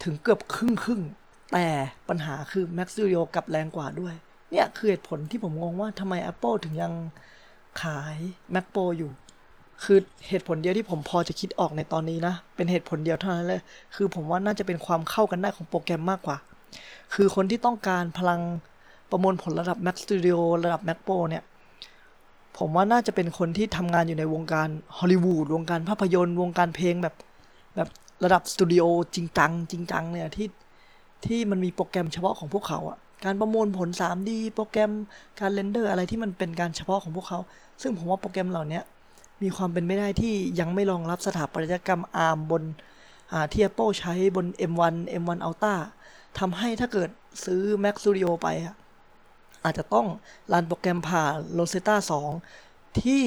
[0.03, 1.01] ถึงเกือบครึ่งครึ่ง
[1.53, 1.67] แต่
[2.09, 4.13] ปัญหาคือ Mac Studio กับแรงกว่าด้วย
[4.51, 6.93] เนี่ยคือเหตุผลที่ผมงงว่าทำไม Apple ถึงยัง
[7.81, 8.15] ขาย
[8.53, 9.11] Mac Pro อยู่
[9.83, 13.61] คือเหตุผลเดียวที่ผมพอจะคิดออกในตอนนี้นะ เป็นเหตุผลเดียวเท่านั้นเลย
[13.95, 16.37] คือผมว่าน่าจะเป็นความเข้ากันได้ของโปรแกรมมากกว่า
[17.13, 18.41] คือคนที่ต้องการพลัง
[19.09, 21.43] ประมวลผลระดับ Mac Studio ระดับ Mac Pro เนี่ย
[22.57, 27.15] ผมว่าน่าจะเป็นคนที่ทำงานอยู่ในวงการฮอลลีวูดวงการภาพยนตร์วงการเพลงแบบ
[27.75, 27.89] แบบ
[28.23, 28.83] ระดับสตูดิโอ
[29.15, 30.47] จริงจังจริงจังเนี่ยที่
[31.25, 34.91] ที่มันมีโปรแกรมเฉพาะของพวกเขาอะการประมวลผล 3D โปรแกรม
[35.39, 37.39] การเรนเดอร์อะไรที่มันเป็นการเฉพาะของพวกเขา
[37.81, 38.81] ซึ่งผมว่าโปรแกรมเหล่านี้
[39.43, 42.63] มีความเป็นไม่ได้ที่ยังไม่รองรับสถาปัตยกรรม ARM บน
[43.51, 45.75] ที่ Apple ใช้บน M1 M1 Ultra
[46.39, 47.09] ทำให้ถ้าเกิด
[47.45, 48.75] ซื้อ Mac Studio ไปอะ
[49.63, 50.07] อาจจะต้อง
[50.53, 51.95] รันโปรแกรมผ่าน Rosetta
[52.47, 53.23] 2 ที่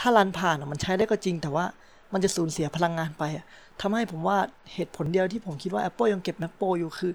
[0.00, 1.64] ถ้ารันผ่านมันใช้ได้ก็จริง แต่ว่า
[2.12, 3.44] มันจะสูญเสียพลังงานไปอะ
[3.80, 4.38] ทำให้ผมว่า
[4.72, 7.12] เหตุผลเดียวที่ผมคิดว่า Apple ยังเก็บ Mac Pro อยู่คือ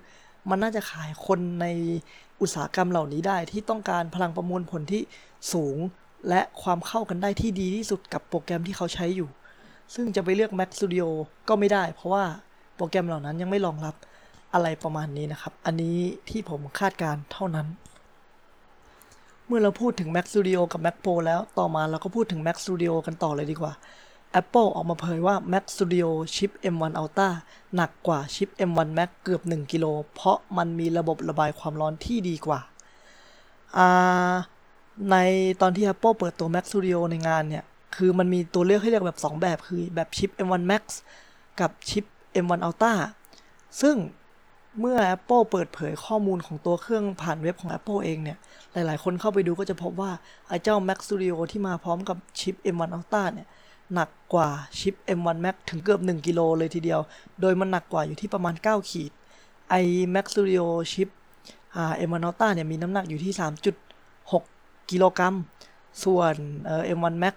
[0.50, 1.66] มันน่าจะขายคนใน
[2.42, 5.02] อุตสาหกรรมเหล่านี้ได้ที่ต้องการพลังประมวลผลที่
[5.54, 5.78] สูง
[6.30, 9.30] และความเข้ากันได้ที่ดีที่สุดกับโปรแกรมที่เขาใช้อยู่
[9.96, 11.08] ซึ่งจะไปเลือก Mac Studio
[11.48, 12.24] ก็ไม่ได้ เพราะว่า
[12.76, 13.96] โปรแกรมเหล่านั้นยังไม่รองรับ
[14.54, 15.98] อะไรประมาณนี้นะครับ อันนี้
[16.30, 17.68] ที่ผมคาดการเท่านั้น
[19.50, 23.74] เมื่อเราพูดถึง Mac Studio กับ Mac Pro แล้วต่อมาเราก็พูดถึง Mac Studio กันต่อเลยดีกว่า
[24.42, 27.30] Apple ออกมาเผยว่า Mac Studio ชิป M1 Ultra
[27.76, 32.60] หนักกว่าชิป M1 Max เกือบ 1 กิโล เพราะมันมีระบบระบายความร้อนที่ดีกว่า
[35.12, 35.16] ใน
[35.62, 37.64] ตอนที่ Apple เปิดตัว Mac Studio ในงานเนี่ย
[37.96, 40.84] คือมันมีตัวเลือกให้เลือกแบบ 2 แบบ คือแบบชิป M1 Max
[41.60, 42.06] กับชิป
[42.44, 42.94] M1 Ultra
[43.82, 43.96] ซึ่ง
[44.80, 48.38] เมื่อ Apple เปิดเผยข้อมูลของตัวเครื่องผ่านเว็บของ Apple เองเนี่ย
[48.74, 50.12] หลายๆ คนเข้าไปดูก็จะพบว่า
[50.48, 53.48] ไอ้เจ้า Mac Studio ที่มาพร้อมกับชิป M1 Ultra เนี่ย
[53.94, 57.00] หนักกว่าชิป M1 Max ถึงเกือบ 1 กิโลเลยทีเดียว
[57.42, 59.12] โดยมันหนักกว่าอยู่ที่ประมาณ 9 ขีด
[59.70, 59.76] ไอ
[60.14, 60.64] Max Studio
[60.94, 61.10] ชิป
[61.76, 63.34] อ่า M1 Ultra เนี่ยมีน้ำหนักอยู่ที่
[64.12, 65.36] 3.6 กิโลกรัม
[66.04, 66.34] ส่วน
[66.66, 67.36] เอ่อ M1 Max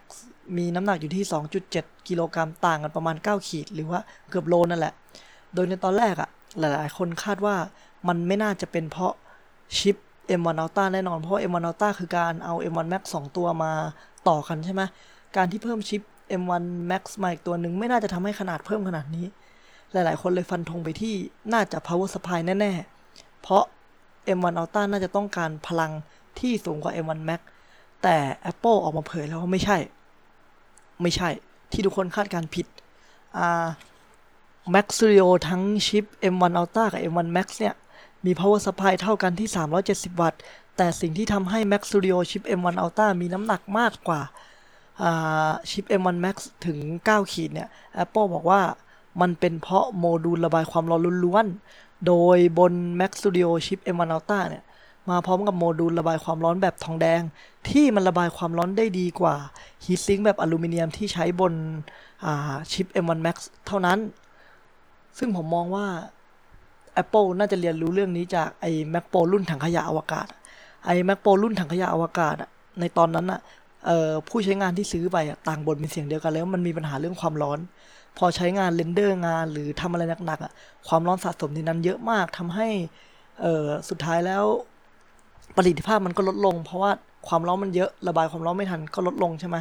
[0.57, 1.25] มีน้ำหนักอยู่ที่
[1.67, 4.01] 2.7 กิโลกรัมต่างกันประมาณ 9 ขีด หรือว่า
[4.31, 4.95] เกือบโลนั่นแหละ
[5.55, 7.57] โดยในตอนแรกอะ หลายๆ คนคาดว่า
[8.09, 9.15] มันไม่น่าจะเป็นเพราะ
[9.79, 9.97] ชิป
[10.41, 13.73] M1 Ultra แน่นอน เพราะ M1 Ultra คือการเอา M1 Max 2 ตัวมา
[14.29, 14.83] ต่อกันใช่ไหม
[15.37, 16.03] การที่เพิ่มชิป
[16.41, 19.27] M1 Max มาอีกตัวหนึ่งไม่น่าจะทำให้ขนาดเพิ่มขนาดนี้
[19.93, 21.15] หลายๆ คนเลยฟันธงไปที่
[21.53, 22.73] น่าจะ power supply แน่
[23.07, 23.65] ๆ เพราะ
[24.37, 25.93] M1 Ultra น่าจะต้องการพลัง
[26.39, 27.41] ที่สูงกว่า M1 Max
[28.03, 28.17] แต่
[28.53, 29.77] Apple ออกมาเผยแล้วว่าไม่ใช่
[31.03, 31.29] ไม่ใช่
[31.73, 32.67] ที่ทุกคนคาดการผิด
[33.39, 33.67] อ่า
[34.75, 37.75] Max Studio ทั้งชิป M1 Ultra กับ M1 Max เนี่ย
[38.25, 39.49] มี power supply เท่ากันที่
[39.85, 40.41] 370 วัตต์
[40.77, 44.21] แต่สิ่งที่ทำให้ Max Studio ชิป M1 Ultra มีน้ำหนักมากกว่า
[45.71, 47.69] ชิป M1 Max ถึง 9 ขีดเนี่ย
[48.05, 48.61] Apple บอกว่า
[49.21, 54.65] มันเป็นเพราะโมดูลระบายความร้อนล้วนๆ โดยบน Mac Studio ชิป M1 Ultra เนี่ย
[55.11, 57.21] มาพร้อมกับโมดูลระบายความร้อนแบบทองแดง
[57.69, 59.35] ที่มันระบายความร้อนได้ดีกว่า
[59.85, 61.53] Heat Sink แบบอลูมิเนียมที่ใช้บน
[62.73, 63.99] ชิป M1 Max เท่านั้น
[65.19, 65.87] ซึ่งผมมองว่า
[67.03, 70.27] Apple น่าจะเรียนรู้เรื่องนี้จากไอ้ Mac Pro รุ่นถังขยะอวกาศ
[70.87, 72.37] ไอ้ Mac Pro รุ่นถังขยะอวกาศ
[72.81, 73.41] ในตอนนั้นอะ
[74.29, 75.17] ผู้ใช้งานที่ซื้อไป
[75.49, 77.59] ต่างบ่นเป็นเสียงเดียวกันแล้วมันมีปัญหาเรื่องความร้อน
[78.19, 80.53] พอใช้งาน render งานหรือทำอะไรหนักๆอะ
[80.89, 82.69] ความร้อนสะสมในนั้นเยอะมากทำให้
[83.89, 84.45] สุดท้ายแล้ว
[85.57, 86.91] ประสิทธิภาพมันก็ลดลง เพราะว่า
[87.29, 89.57] ความร้อนมันเยอะระบายความร้อนไม่ทันก็ลดลงใช่ไหม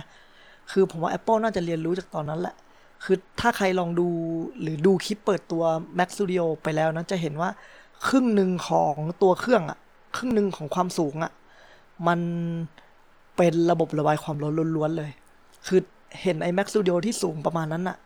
[0.72, 2.56] คือผมว่า Apple น่าจะเรียนรู้จากตอนนั้นแหละ
[3.04, 4.08] คือถ้าใครลองดู
[4.62, 5.64] หรือดูคลิปเปิดตัว
[5.98, 7.50] Mac Studio ไปแล้วนะจะเห็นว่า
[8.08, 9.78] ครึ่งหนึ่งของตัวเครื่องอะ
[10.16, 11.32] ครึ่งหนึ่งของความสูงอะ
[12.08, 12.20] มัน
[13.38, 15.12] เป็นระบบระบายความร้อนล้วนๆเลย
[15.68, 15.80] คือ
[16.22, 17.98] เห็น iMac Studio ที่สูงประมาณนั้นอะ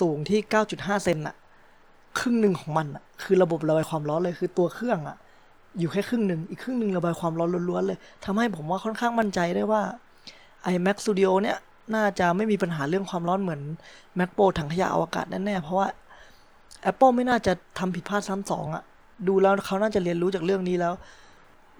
[0.00, 0.40] สูงที่
[0.72, 1.36] 9.5 เซนอะ
[2.18, 5.16] ครึ่งหนึ่งของมันอะคือระบบระบายความร้อนเลยคือตัวเครื่องอะ
[5.78, 9.82] อยู่แค่ครึ่งหนึ่งอีกครึ่งหนึ่งระบายความร้อนล้วนๆเลยทำให้ผมว่าค่อนข้างมั่นใจได้ว่า
[10.72, 11.58] iMac Studio เนี่ย
[11.94, 13.60] น่าจะไม่มีปัญหาเรื่องความร้อนเหมือน
[14.18, 15.88] Mac Pro ถังขยะอวกาศแน่ๆ เพราะว่า
[16.90, 18.82] Apple ไม่น่าจะทำผิดพลาดซ้ำสองอะ
[19.28, 20.94] ดูแล้วเขาน่าจะเรียนรู้จากเรื่องนี้แล้ว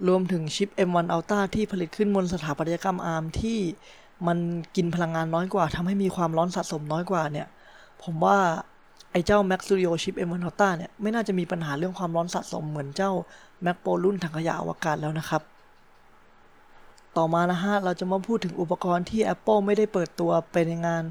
[0.08, 3.58] รวมถึงชิป M1 Ultra ที่ผลิตขึ้นบนสถาปัตยกรรม ARM ที่
[4.26, 4.38] มัน
[4.76, 7.46] กินพลังงานน้อยกว่าทำให้มีความร้อนสะสมน้อยกว่าเนี่ย
[8.02, 8.36] ผมว่า
[9.12, 13.10] ไอ้เจ้า Mac Studio ชิป M1 Ultra เนี่ยไม่น่าจะมีปัญหาเรื่องความร้อนสะสมเหมือนเจ้า
[13.64, 15.42] Mac Pro รุ่นถังขยะอวกาศแล้วนะครับ
[17.18, 21.02] ต่อมานะฮะ เราจะมาพูดถึงอุปกรณ์ที่ Apple ไม่ได้เปิดตัวไปในงาน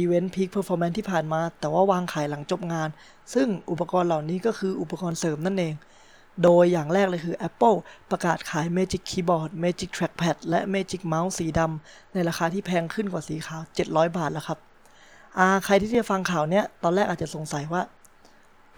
[0.00, 2.88] Event Peak Performance ที่ผ่านมา แต่ว่าวางขายหลังจบงาน
[3.34, 5.74] ซึ่งอุปกรณ์เหล่านี้ก็คืออุปกรณ์เสริมนั่นเอง
[6.42, 7.76] โดยอย่างแรกเลยคือ Apple
[8.10, 14.58] ประกาศขาย Magic Keyboard Magic Trackpad และ Magic Mouse สีดำในราคาที่แพงขึ้นกว่าสีขาว 700 บาทแล้วครับ
[15.38, 17.82] อาใครที่จะฟังข่าวเนี้ยตอนแรกอาจจะสงสัยว่า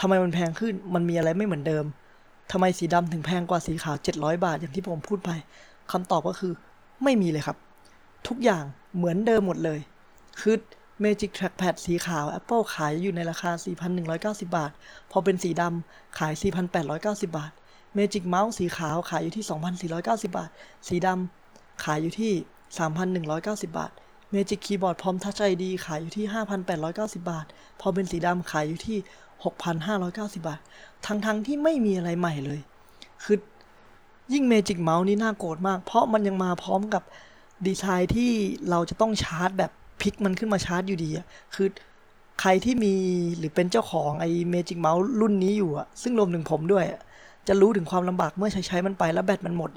[0.01, 1.85] ทำไมมันแพงขึ้นมันมีอะไรไม่เหมือนเดิม
[2.53, 5.31] ทำไมสีดำถึงแพงกว่าสีขาว 700 บาทอย่างที่ผมพูดไป
[5.93, 6.53] คำตอบก็คือ
[7.05, 7.57] ไม่มีเลยครับ
[8.29, 8.65] ทุกอย่าง
[8.97, 9.81] เหมือนเดิมหมดเลย
[10.41, 10.57] คือ
[11.05, 13.51] Magic Trackpad สีขาว Apple ขายอยู่ในราคา
[14.03, 14.73] 4,190 บาท
[15.11, 16.33] พอเป็นสีดำขาย
[16.81, 17.53] 4,890 บาท
[17.97, 19.45] Magic Mouse สีขาวขายอยู่ที่
[19.91, 20.51] 2,490 บาท
[20.89, 22.33] สีดำขายอยู่ที่
[23.25, 23.91] 3,190 บาท
[24.35, 26.27] Magic Keyboard พร้อม Touch ID ขายอยู่ที่
[26.79, 27.47] 5,890 บาท
[27.81, 28.99] พอเป็นสีดำขายอยู่ที่
[29.55, 30.61] 6,590 บาท
[31.07, 32.61] ทั้งๆทที่ไม่มีอะไรใหม่เลย
[33.25, 33.37] คือ
[34.33, 37.03] ยิ่ง Magic Mouse นี่น่าโกรธมาก เพราะมันยังมาพร้อมกับ
[37.67, 38.31] ดีไซน์ที่
[38.71, 41.69] เราจะต้องชาร์จแบบพลิกมันขึ้นมาชาร์จอยู่ดีอะคือ
[42.41, 42.95] ใครที่มี
[43.39, 46.85] หรือเป็นเจ้าของไอ้ Magic Mouse รุ่นนี้อยู่อะซึ่งรวมถึงผมด้วย
[47.49, 49.71] จะรู้ถึงความลำบากเมื่อใช้ใช้มันไปแล้วแบตมันหมด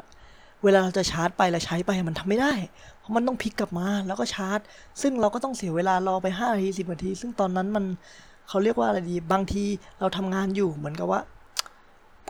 [0.64, 2.54] เวลาเราจะชาร์จไปแล้วใช้ไปมันทำไม่ได้
[3.00, 4.60] เพราะมันต้องพลิกกลับมาแล้วก็ชาร์จ
[5.02, 7.86] ซึ่งเราก็ต้องเสียเวลารอไป5นาที10นาที ซึ่งตอนนั้นมัน
[8.50, 9.64] เขาเรียกว่าอะไรดี บางที
[10.00, 11.22] เราทำงานอยู่เหมือนกับว่า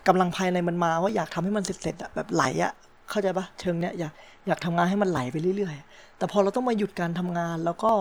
[0.07, 2.73] กำลังภายในมันมาว่าอยากทำให้มันเสร็จๆอะแบบไหลอะ
[3.09, 4.13] เข้าใจปะเชิงเนี้ยอยาก
[4.47, 7.91] อยากทำงานให้มันไหลไปเรื่อยๆ แต่พอเราต้องมาหยุดการทำงานแล้วก็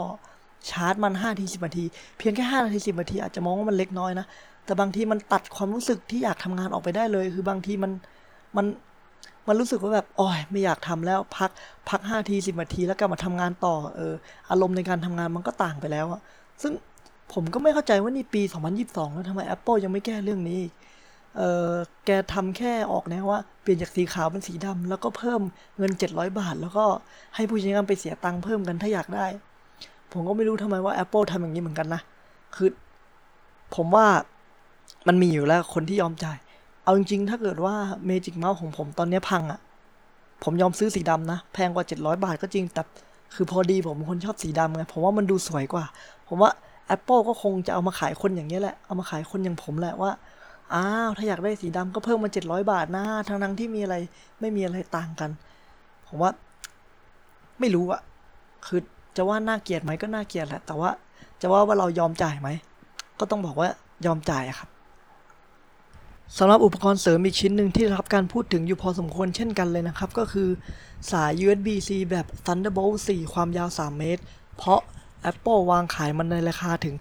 [0.70, 1.84] ชาร์จมัน5นาที10นาที
[2.18, 4.26] เพียงแค่5นาที10นาทีอาจจะมองว่ามันเล็กน้อยนะ
[4.64, 7.92] แต่บางทีมันตัดความรู้สึกที่อยากทำงานออกไปได้เลย คือบางทีมัน
[8.56, 8.66] มัน
[9.48, 11.50] มันรู้สึกว่าแบบโอ้ยไม่อยากทำแล้วพัก
[11.88, 14.14] พักห้าทีสิบนาที แล้วกลับมาทำงานต่อเออ
[14.50, 16.20] อารมณ์ในการทำงานมันก็ต่างไปแล้วอะ
[16.62, 16.72] ซึ่ง
[17.32, 18.42] ผมก็ไม่เข้าใจว่านี่ปี
[18.78, 20.72] 2022 แล้วทำไม Apple ยังไม่แก้เรื่องนี้อีก
[21.36, 21.70] เออ
[22.06, 25.40] แกทำแค่ออกแนวว่าเปลี่ยนจากสีขาวเป็นสีดำแล้วก็เพิ่ม
[25.78, 26.84] เงิน 700 บาท แล้วก็
[27.34, 29.26] ให้ผู้ใช้งานไปเสียตังค์เพิ่มกันถ้าอยากได้
[30.12, 32.00] ผมก็ไม่รู้ทำไมว่า Apple ทำอย่างนี้เหมือนกันนะ
[32.54, 32.68] คือ
[33.74, 34.06] ผมว่า
[35.08, 36.38] มันมีอยู่แล้วคนที่ยอมจ่าย
[36.84, 37.74] เอาจริงๆ ถ้าเกิดว่า
[38.08, 39.60] Magic Mouse ของผมตอนนี้พังอะ่ะ
[40.44, 42.82] ผมยอมซื้อสีดำนะ แพงกว่า 700 บาทก็จริง แต่
[43.34, 45.84] คือพอดีผมเป็นคนชอบสีดำไง ผมว่ามันดูสวยกว่า
[46.28, 46.50] ผมว่า
[46.94, 50.10] Apple ก็คงจะเอามาขายคนอย่างนี้แหละ เอามาขายคนอย่างผมแหละว่า
[50.74, 53.96] อ้าว ถ้าอยากได้สีดำก็เพิ่มมา700บาทนะทั้งนั้นที่มีอะไร
[54.40, 55.30] ไม่มีอะไรต่างกัน
[56.06, 56.30] ผมว่า
[57.60, 58.00] ไม่รู้อะ
[58.66, 58.80] คือ
[59.16, 60.90] จะว่าน่าเกลียดไหมก็น่าเกลียดแหละ แต่ว่า
[61.40, 62.48] จะว่าว่าเรายอมจ่ายไหม
[63.20, 63.68] ก็ต้องบอกว่า
[64.06, 64.68] ยอมจ่ายครับ
[66.38, 70.48] สำหรับอุปกรณ์เสริมอีกชิ้นหนึ่งที่รับการพูดถึงอยู่พอสมควรเช่นกันเลยนะครับ ก็คือ
[71.12, 74.22] สาย USB-C แบบ Thunderbolt 4 ความยาว 3 เมตร
[74.56, 74.80] เพราะ
[75.30, 76.94] Apple วางขายมันในราคาถึง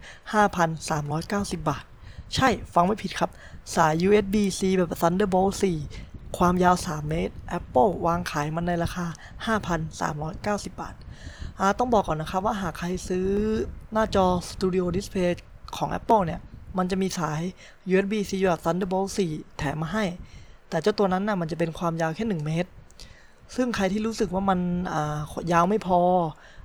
[0.62, 1.84] 5,390 บาท
[2.35, 3.29] ใช่ฟังไม่ผิดครับ
[3.75, 5.53] สาย USB-C แบบ Thunderbolt
[5.95, 9.05] 4 ความยาว 3 เมตร Apple วางขายมันในราคา
[10.67, 10.95] 5,390 บาท
[11.79, 13.27] ต้องบอกก่อนนะครับว่าหากใครซื้อ
[13.93, 15.31] หน้าจอ Studio Display
[15.77, 16.41] ของ Apple เนี่ย
[16.77, 17.41] มันจะมีสาย
[17.91, 20.05] USB-C แบบ Thunderbolt 4 แถมมาให้
[20.69, 22.69] แต่เจ้าตัวนั้นนะ่ะมันจะเป็นความยาวแค่ 1 เมตร
[23.55, 24.59] ซึ่งใครที่รู้สึกว่ามัน
[25.51, 26.01] ยาวไม่พอ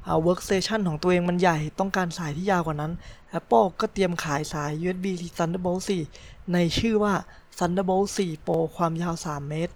[0.08, 2.92] อ workstation ของตัวเองมันใหญ่ต้องการสายที่ยาวกว่านั้น
[3.38, 5.06] Apple ก็เตรียมขายสาย USB
[5.38, 5.80] Thunderbolt
[6.16, 7.14] 4 ในชื่อว่า
[7.58, 9.74] Thunderbolt 4 Pro ความยาว 3 เมตร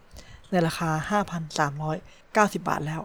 [0.51, 0.91] ในราคา
[1.79, 3.03] 5,390 บาทแล้ว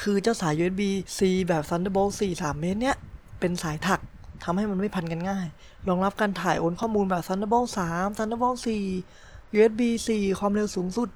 [0.00, 2.96] คือเจ้าสาย USB-C แบบ Thunderbolt 4 3 เมตรเนี้ย
[3.40, 4.00] เป็นสายถัก
[4.44, 5.46] ทำให้มันไม่พันกันง่าย
[5.88, 8.58] รองรับการถ่ายโอนข้อมูลแบบ Thunderbolt 3 Thunderbolt
[9.06, 9.80] 4 USB
[10.14, 11.10] 4 ความเร็วสูงสุด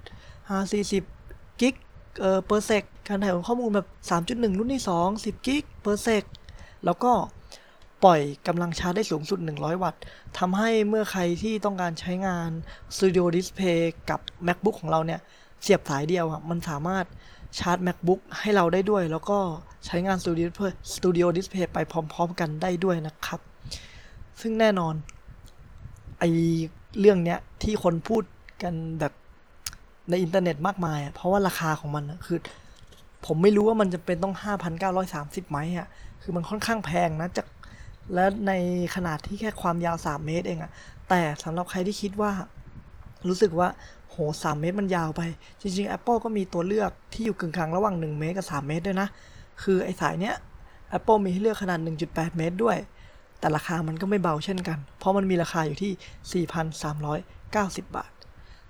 [0.93, 1.75] 40 กิก
[2.21, 3.89] เอ่อ per sec การถ่ายโอนข้อมูลแบบ
[4.23, 6.25] 3.1 รุ่นที่ 2 10 กิก per sec
[6.85, 7.13] แล้วก็
[8.05, 10.01] ปล่อยกำลังชาร์จได้สูงสุด 100 วัตต์
[10.39, 12.51] ทำให้เมื่อใครที่ต้องการใช้งาน
[12.97, 15.21] Studio Display กับ MacBook ของเราเนี่ย
[15.63, 17.05] เสียบสายเดียวมันสามารถ
[17.59, 19.39] ชาร์จ MacBook ให้เราได้ด้วย แล้วก็
[19.87, 20.49] ใช้งาน Studio
[20.95, 23.41] Studio Display ไปพร้อม ๆ กันได้ด้วยนะครับ
[24.41, 24.95] ซึ่งแน่นอน
[26.19, 26.25] ไอ
[27.01, 28.23] เรื่องเนี้ยที่คนพูด
[28.63, 29.13] กันแบบ
[30.11, 32.39] ในอินเทอร์เน็ตมากมาย เพราะว่าราคาของมันคือ
[33.27, 34.35] ผมไม่รู้ว่ามันจะเป็นต้อง
[34.93, 35.87] 5,930 ไหมอะ
[36.23, 37.47] คือมันค่อนข้างแพงนะจาก
[38.15, 38.53] และใน
[38.95, 40.73] ขนาดที่แค่ความยาว 3 เมตรเองอะ
[41.09, 42.31] แต่สำหรับใครที่คิดว่า
[43.29, 43.69] รู้สึกว่า
[44.11, 45.23] โหสามเมตรมันยาวไป
[45.61, 49.09] จริง ๆ Apple ก็มีตัวเลือกที่อยู่กึ่งกลางระหว่าง 1 เมตรกับ 3 เมตรด้วยนะ
[49.63, 50.35] คือไอ้สายเนี้ย
[50.99, 52.77] Apple มีให้เลือกขนาด 1.8 เมตรด้วย
[53.39, 56.45] แต่ราคามันก็ไม่เบาเช่นกัน เพราะมันมีราคาอยู่ที่
[57.85, 58.13] 4,390 บาท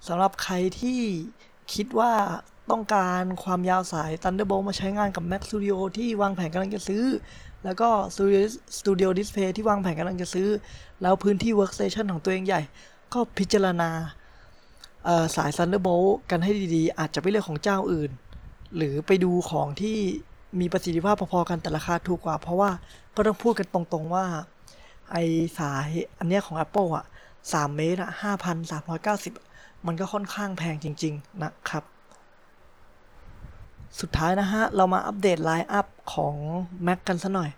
[0.06, 1.00] สำหรับใครที่
[1.74, 2.12] คิดว่า
[2.70, 7.04] ต้องการความยาวสาย Thunderbolt มาใช้งานกับ Mac Studio ที่วางแผนกำลังจะซื้อ
[7.64, 8.40] แล้วก็ Studio
[8.78, 10.48] Studio Display ที่วางแผนกำลังจะซื้อ
[11.02, 12.62] แล้วพื้นที่ Workstation ของตัวเองใหญ่
[13.12, 13.90] ก็พิจารณา
[15.36, 18.10] สาย Thunderbolt กันให้ดีๆ อาจจะไปเลือกของเจ้าอื่น
[18.76, 19.98] หรือไปดูของที่
[20.60, 22.70] มีประสิทธิภาพพอๆกันแต่ราคาถูกกว่า เพราะว่า
[23.16, 24.24] ก็ต้องพูดกันตรงๆว่า
[25.10, 25.16] ไอ
[25.58, 27.04] สายอันเนี้ยของ Apple อะ
[27.40, 28.10] 3เมตรอะ
[28.98, 31.84] 5,390 มันก็ค่อนข้างแพงจริง ๆ นะครับ
[34.00, 36.34] สุดท้ายนะฮะ เรามาอัปเดตไลน์อัพของ
[36.86, 37.50] Mac กันซะหน่อย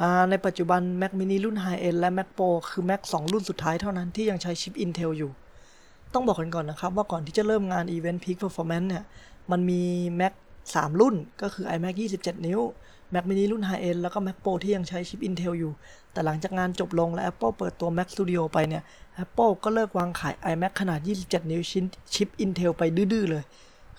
[0.00, 5.30] อในปัจจุบัน Mac mini รุ่น High End และ Mac Pro คือ Mac 2 รุ่นสุดท้ายเท่านั้นที่ยังใช้ชิป Intel อยู่
[6.14, 9.04] ต้องบอกกันก่อนนะครับ ว่าก่อนที่จะเริ่มงาน Event Peak Performance เนี่ย
[9.50, 9.82] มันมี
[10.20, 10.32] Mac
[10.66, 12.60] 3 รุ่นก็คือ iMac 27 นิ้ว
[13.14, 15.72] Mac mini รุ่น High End แล้วก็ Mac Pro ที่ยังใช้ชิป Intel อยู่
[16.12, 18.82] แต่หลังจากงานจบลงและ Apple เปิดตัว Mac Studio ไปเนี่ย
[19.24, 23.44] Apple ก็เลิกวางขาย iMac ขนาด 27 นิ้วชิ้นชิป Intel ไปดื้อๆเลย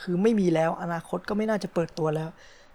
[0.01, 2.29] คือไม่มีแล้วอนาคตก็ไม่น่าจะเปิดตัวแล้ว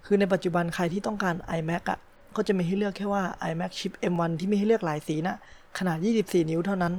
[0.07, 1.99] คือในปัจจุบันใครที่ต้องการ iMac อะ
[2.37, 5.37] ก็จะมีให้เลือกแค่ว่า iMac ชิป M1 ที่มีให้เลือกหลายสีนะ
[5.79, 6.95] ขนาด 24 นิ้วเท่านั้น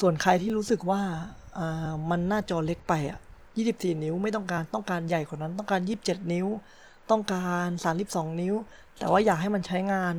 [0.00, 1.00] ส่วนใครที่รู้สึกว่า
[2.10, 3.18] มันหน้าจอเล็กไปอะ
[3.60, 6.46] 24 นิ้วไม่ต้องการต้องการใหญ่กว่านั้นต้องการ 27 นิ้ว
[7.10, 7.68] ต้องการ
[8.04, 8.54] 32 นิ้ว
[8.98, 10.14] แต่ว่าอยากให้มันใช้งาน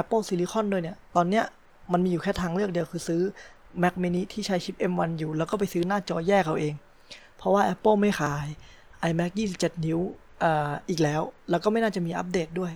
[0.00, 1.44] Apple Silicon ด้วยเนี่ย ตอนเนี้ย
[1.92, 3.22] มันมีอยู่แค่ทางเลือกเดียวคือซื้อ
[3.82, 6.74] Mac mini ที่ใช้ชิป M1 อยู่ แล้วก็ไปซื้อหน้าจอแยกเอาเอง
[7.38, 8.46] เพราะว่า Apple ไม่ขาย
[9.08, 10.00] iMac 27 นิ้ว
[10.42, 10.44] อ
[10.88, 12.72] อีกแล้ว แล้วก็ไม่น่าจะมีอัปเดตด้วย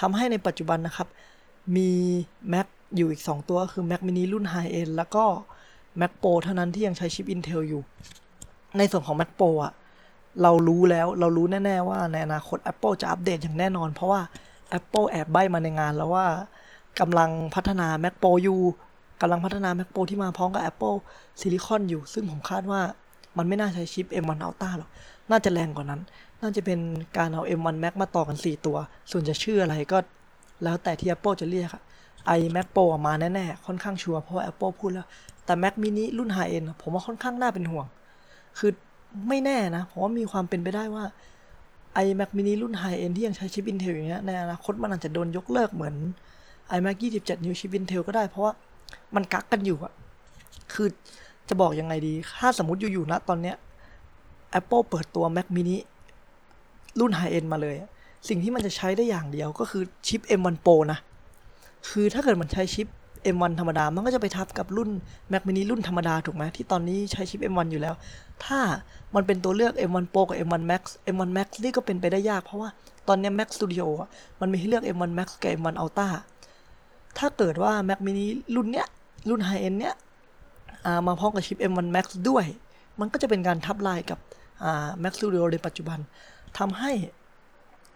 [0.00, 1.08] ทำให้ในปัจจุบันนะครับ
[1.76, 1.90] มี
[2.52, 5.24] Mac อยู่อีก 2 ตัวคือ Mac mini รุ่น High End แล้วก็
[6.00, 7.82] Mac Pro เท่านั้นที่ยังใช้ชิป Intel อยู่
[8.78, 9.72] ในส่วนของ Mac Pro อะ
[10.42, 14.20] เรารู้แล้วเรารู้แน่ ๆ ว่าในอนาคต Apple จะอัปเดตอย่างแน่นอน เพราะว่า
[14.78, 16.26] Apple แอบใบมาในงานแล้วว่า
[17.00, 18.60] กำลังพัฒนา Mac Pro อยู่
[19.20, 20.96] กำลังพัฒนา Mac Pro ที่มาพร้อมกับ Apple
[21.40, 22.80] Silicon อยู่ ซึ่งผมคาดว่า
[23.38, 24.90] มันไม่น่าใช้ชิป M1 Ultra หรอก
[25.30, 26.00] น่าจะแรงกว่านั้น
[26.42, 26.80] น่าจะเป็น
[27.18, 28.76] การเอา M1 Max มาต่อกัน 4 ตัว
[29.10, 29.98] ส่วนจะชื่ออะไรก็
[30.64, 31.82] แล้วแต่ที่ Apple จะเรียกอะ
[32.38, 35.06] iMac Pro มาแน่ๆ ค่อนข้างชัวร์เพราะ Apple พูดแล้ว
[35.44, 37.86] แต่ Mac mini รุ่น High End ผมว่าค่อนข้างน่าเป็นห่วง
[38.58, 38.70] คือ
[39.28, 41.04] ไม่แน่นะ ผมว่ามีความเป็นไปได้ว่า
[42.04, 45.94] iMac mini รุ่น High End ที่ยังใช้ชิป Intel อย่างเงี้ยในอนาคตมันอาจจะโดนยกเลิกเหมือน
[46.76, 48.52] iMac 27 นิ้วชิป Intel ก็ได้เพราะว่า
[49.14, 49.92] มันกักกันอยู่อะ
[50.72, 50.88] คือ
[51.48, 53.56] จะบอกยังไงดี ถ้าสมมติอยู่ๆนะตอนเนี้ย
[54.60, 55.76] Apple เปิดตัว Mac mini
[57.00, 57.76] รุ่น High End มาเลย
[58.28, 60.98] สิ่งที่มันจะใช้ได้อย่างเดียวก็คือชิป M1 Pro นะ
[61.88, 62.86] คือถ้าเกิดมันใช้ชิป
[63.34, 64.90] M1 ธรรมดา มันก็จะไปทับกับรุ่น
[65.32, 67.94] Mac mini รุ่นธรรมดาถูกไหมที่ตอนนี้ใช้ชิป M1 อยู่แล้ว
[68.44, 68.60] ถ้า
[69.14, 70.82] มันเป็นตัวเลือก M1 Pro กับ M1 Max
[71.14, 72.68] M1 Max นี่ก็เป็นไปได้ยากเพราะว่า
[73.08, 74.08] ตอนนี้ Mac Studio อะ
[74.40, 76.08] มันมีให้เลือก M1 Max กับ M1 Ultra
[77.18, 78.86] ถ้าเกิดว่า Mac mini รุ่นเนี้ย
[79.28, 79.94] รุ่น High End เนี้ย
[81.06, 82.44] มาพร้อมกับชิป M1 Max ด้วย
[83.00, 84.18] มันก็จะเป็นการทับลายกับ
[85.02, 85.98] Mac Studio ในปัจจุบัน
[86.58, 86.92] ทำให้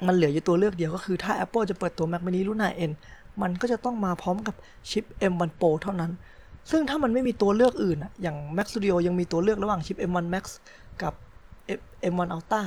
[0.07, 2.94] มันเหลืออยู่ตัวเลือกเดียวก็คือถ้า Apple จะเปิดตัว Mac mini รุ่น High End
[3.42, 4.55] มันก็จะต้องมาพร้อมกับ
[4.90, 6.11] ชิป M1 Pro เท่านั้น
[6.70, 10.44] ซึ่งถ้ามันไม่มีตัวเลือกอื่น อย่าง Mac Studio ยังมีตัวเลือกระหว่างชิป M1 Max
[11.03, 11.12] กับ
[12.12, 12.62] M1 Ultra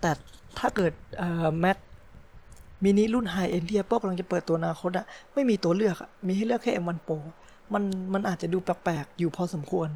[0.00, 0.10] แต่
[0.58, 0.92] ถ้าเกิด
[1.64, 1.76] Mac
[2.84, 7.16] mini รุ่น High End ที่ Apple กำลังจะเปิดตัวอนาคตอะไม่มีตัวเลือกอะมีให้เลือกแค่ M1 Pro
[7.74, 9.88] มันมันอาจจะดูแปลกๆอยู่พอสมควร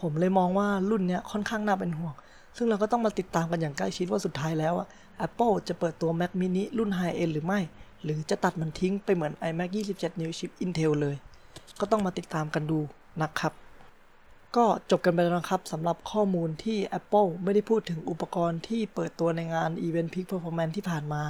[0.00, 2.14] ผมเลยมองว่ารุ่นเนี้ยค่อนข้างน่าเป็นห่วง
[2.56, 4.88] ซึ่งเราก็ต้องมาติดตามกันอย่างใกล้ชิดว่าสุดท้ายแล้วอะ
[5.26, 7.60] Apple จะเปิดตัว Mac mini รุ่น High End หรือไม่
[8.02, 11.16] หรือจะตัดมันทิ้งไปเหมือน iMac 27 นิ้วชิป Intel เลย
[11.80, 12.80] ก็ต้องมาติดตามกันดู
[13.22, 13.52] นะครับ
[14.56, 21.22] ก็จบกันไปแล้วนะครับสำหรับข้อมูลที่ Apple ไม่ได้พูดถึงอุปกรณ์ที่เปิดตัวในงาน Event Peak Performance ที่ผ่านมา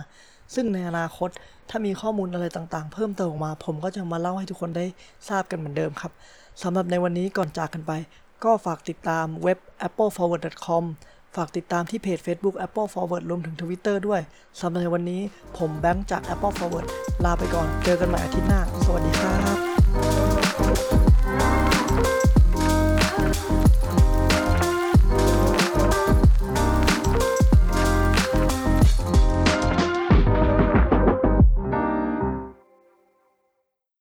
[0.54, 1.30] ซึ่งในอนาคต
[1.70, 4.86] ถ้ามีข้อมูลอะไรต่างๆ เพิ่มเติมออกมา ผมก็จะมาเล่าให้ทุกคนได้
[5.28, 6.12] ทราบกันเหมือนเดิมครับ
[6.62, 7.92] สำหรับในวันนี้ก่อนจากกันไป
[8.44, 10.84] ก็ฝากติดตามเว็บ appleforward.com
[11.36, 14.20] ฝากติดตามที่เพจ Facebook Apple Forward รวมถึง Twitter ด้วย
[14.60, 15.20] สำหรับในวันนี้
[15.58, 16.86] ผมแบงค์จาก Apple Forward
[17.24, 19.71] ลาไปก่อน เจอกันใหม่อาทิตย์หน้า สวัสดีครับ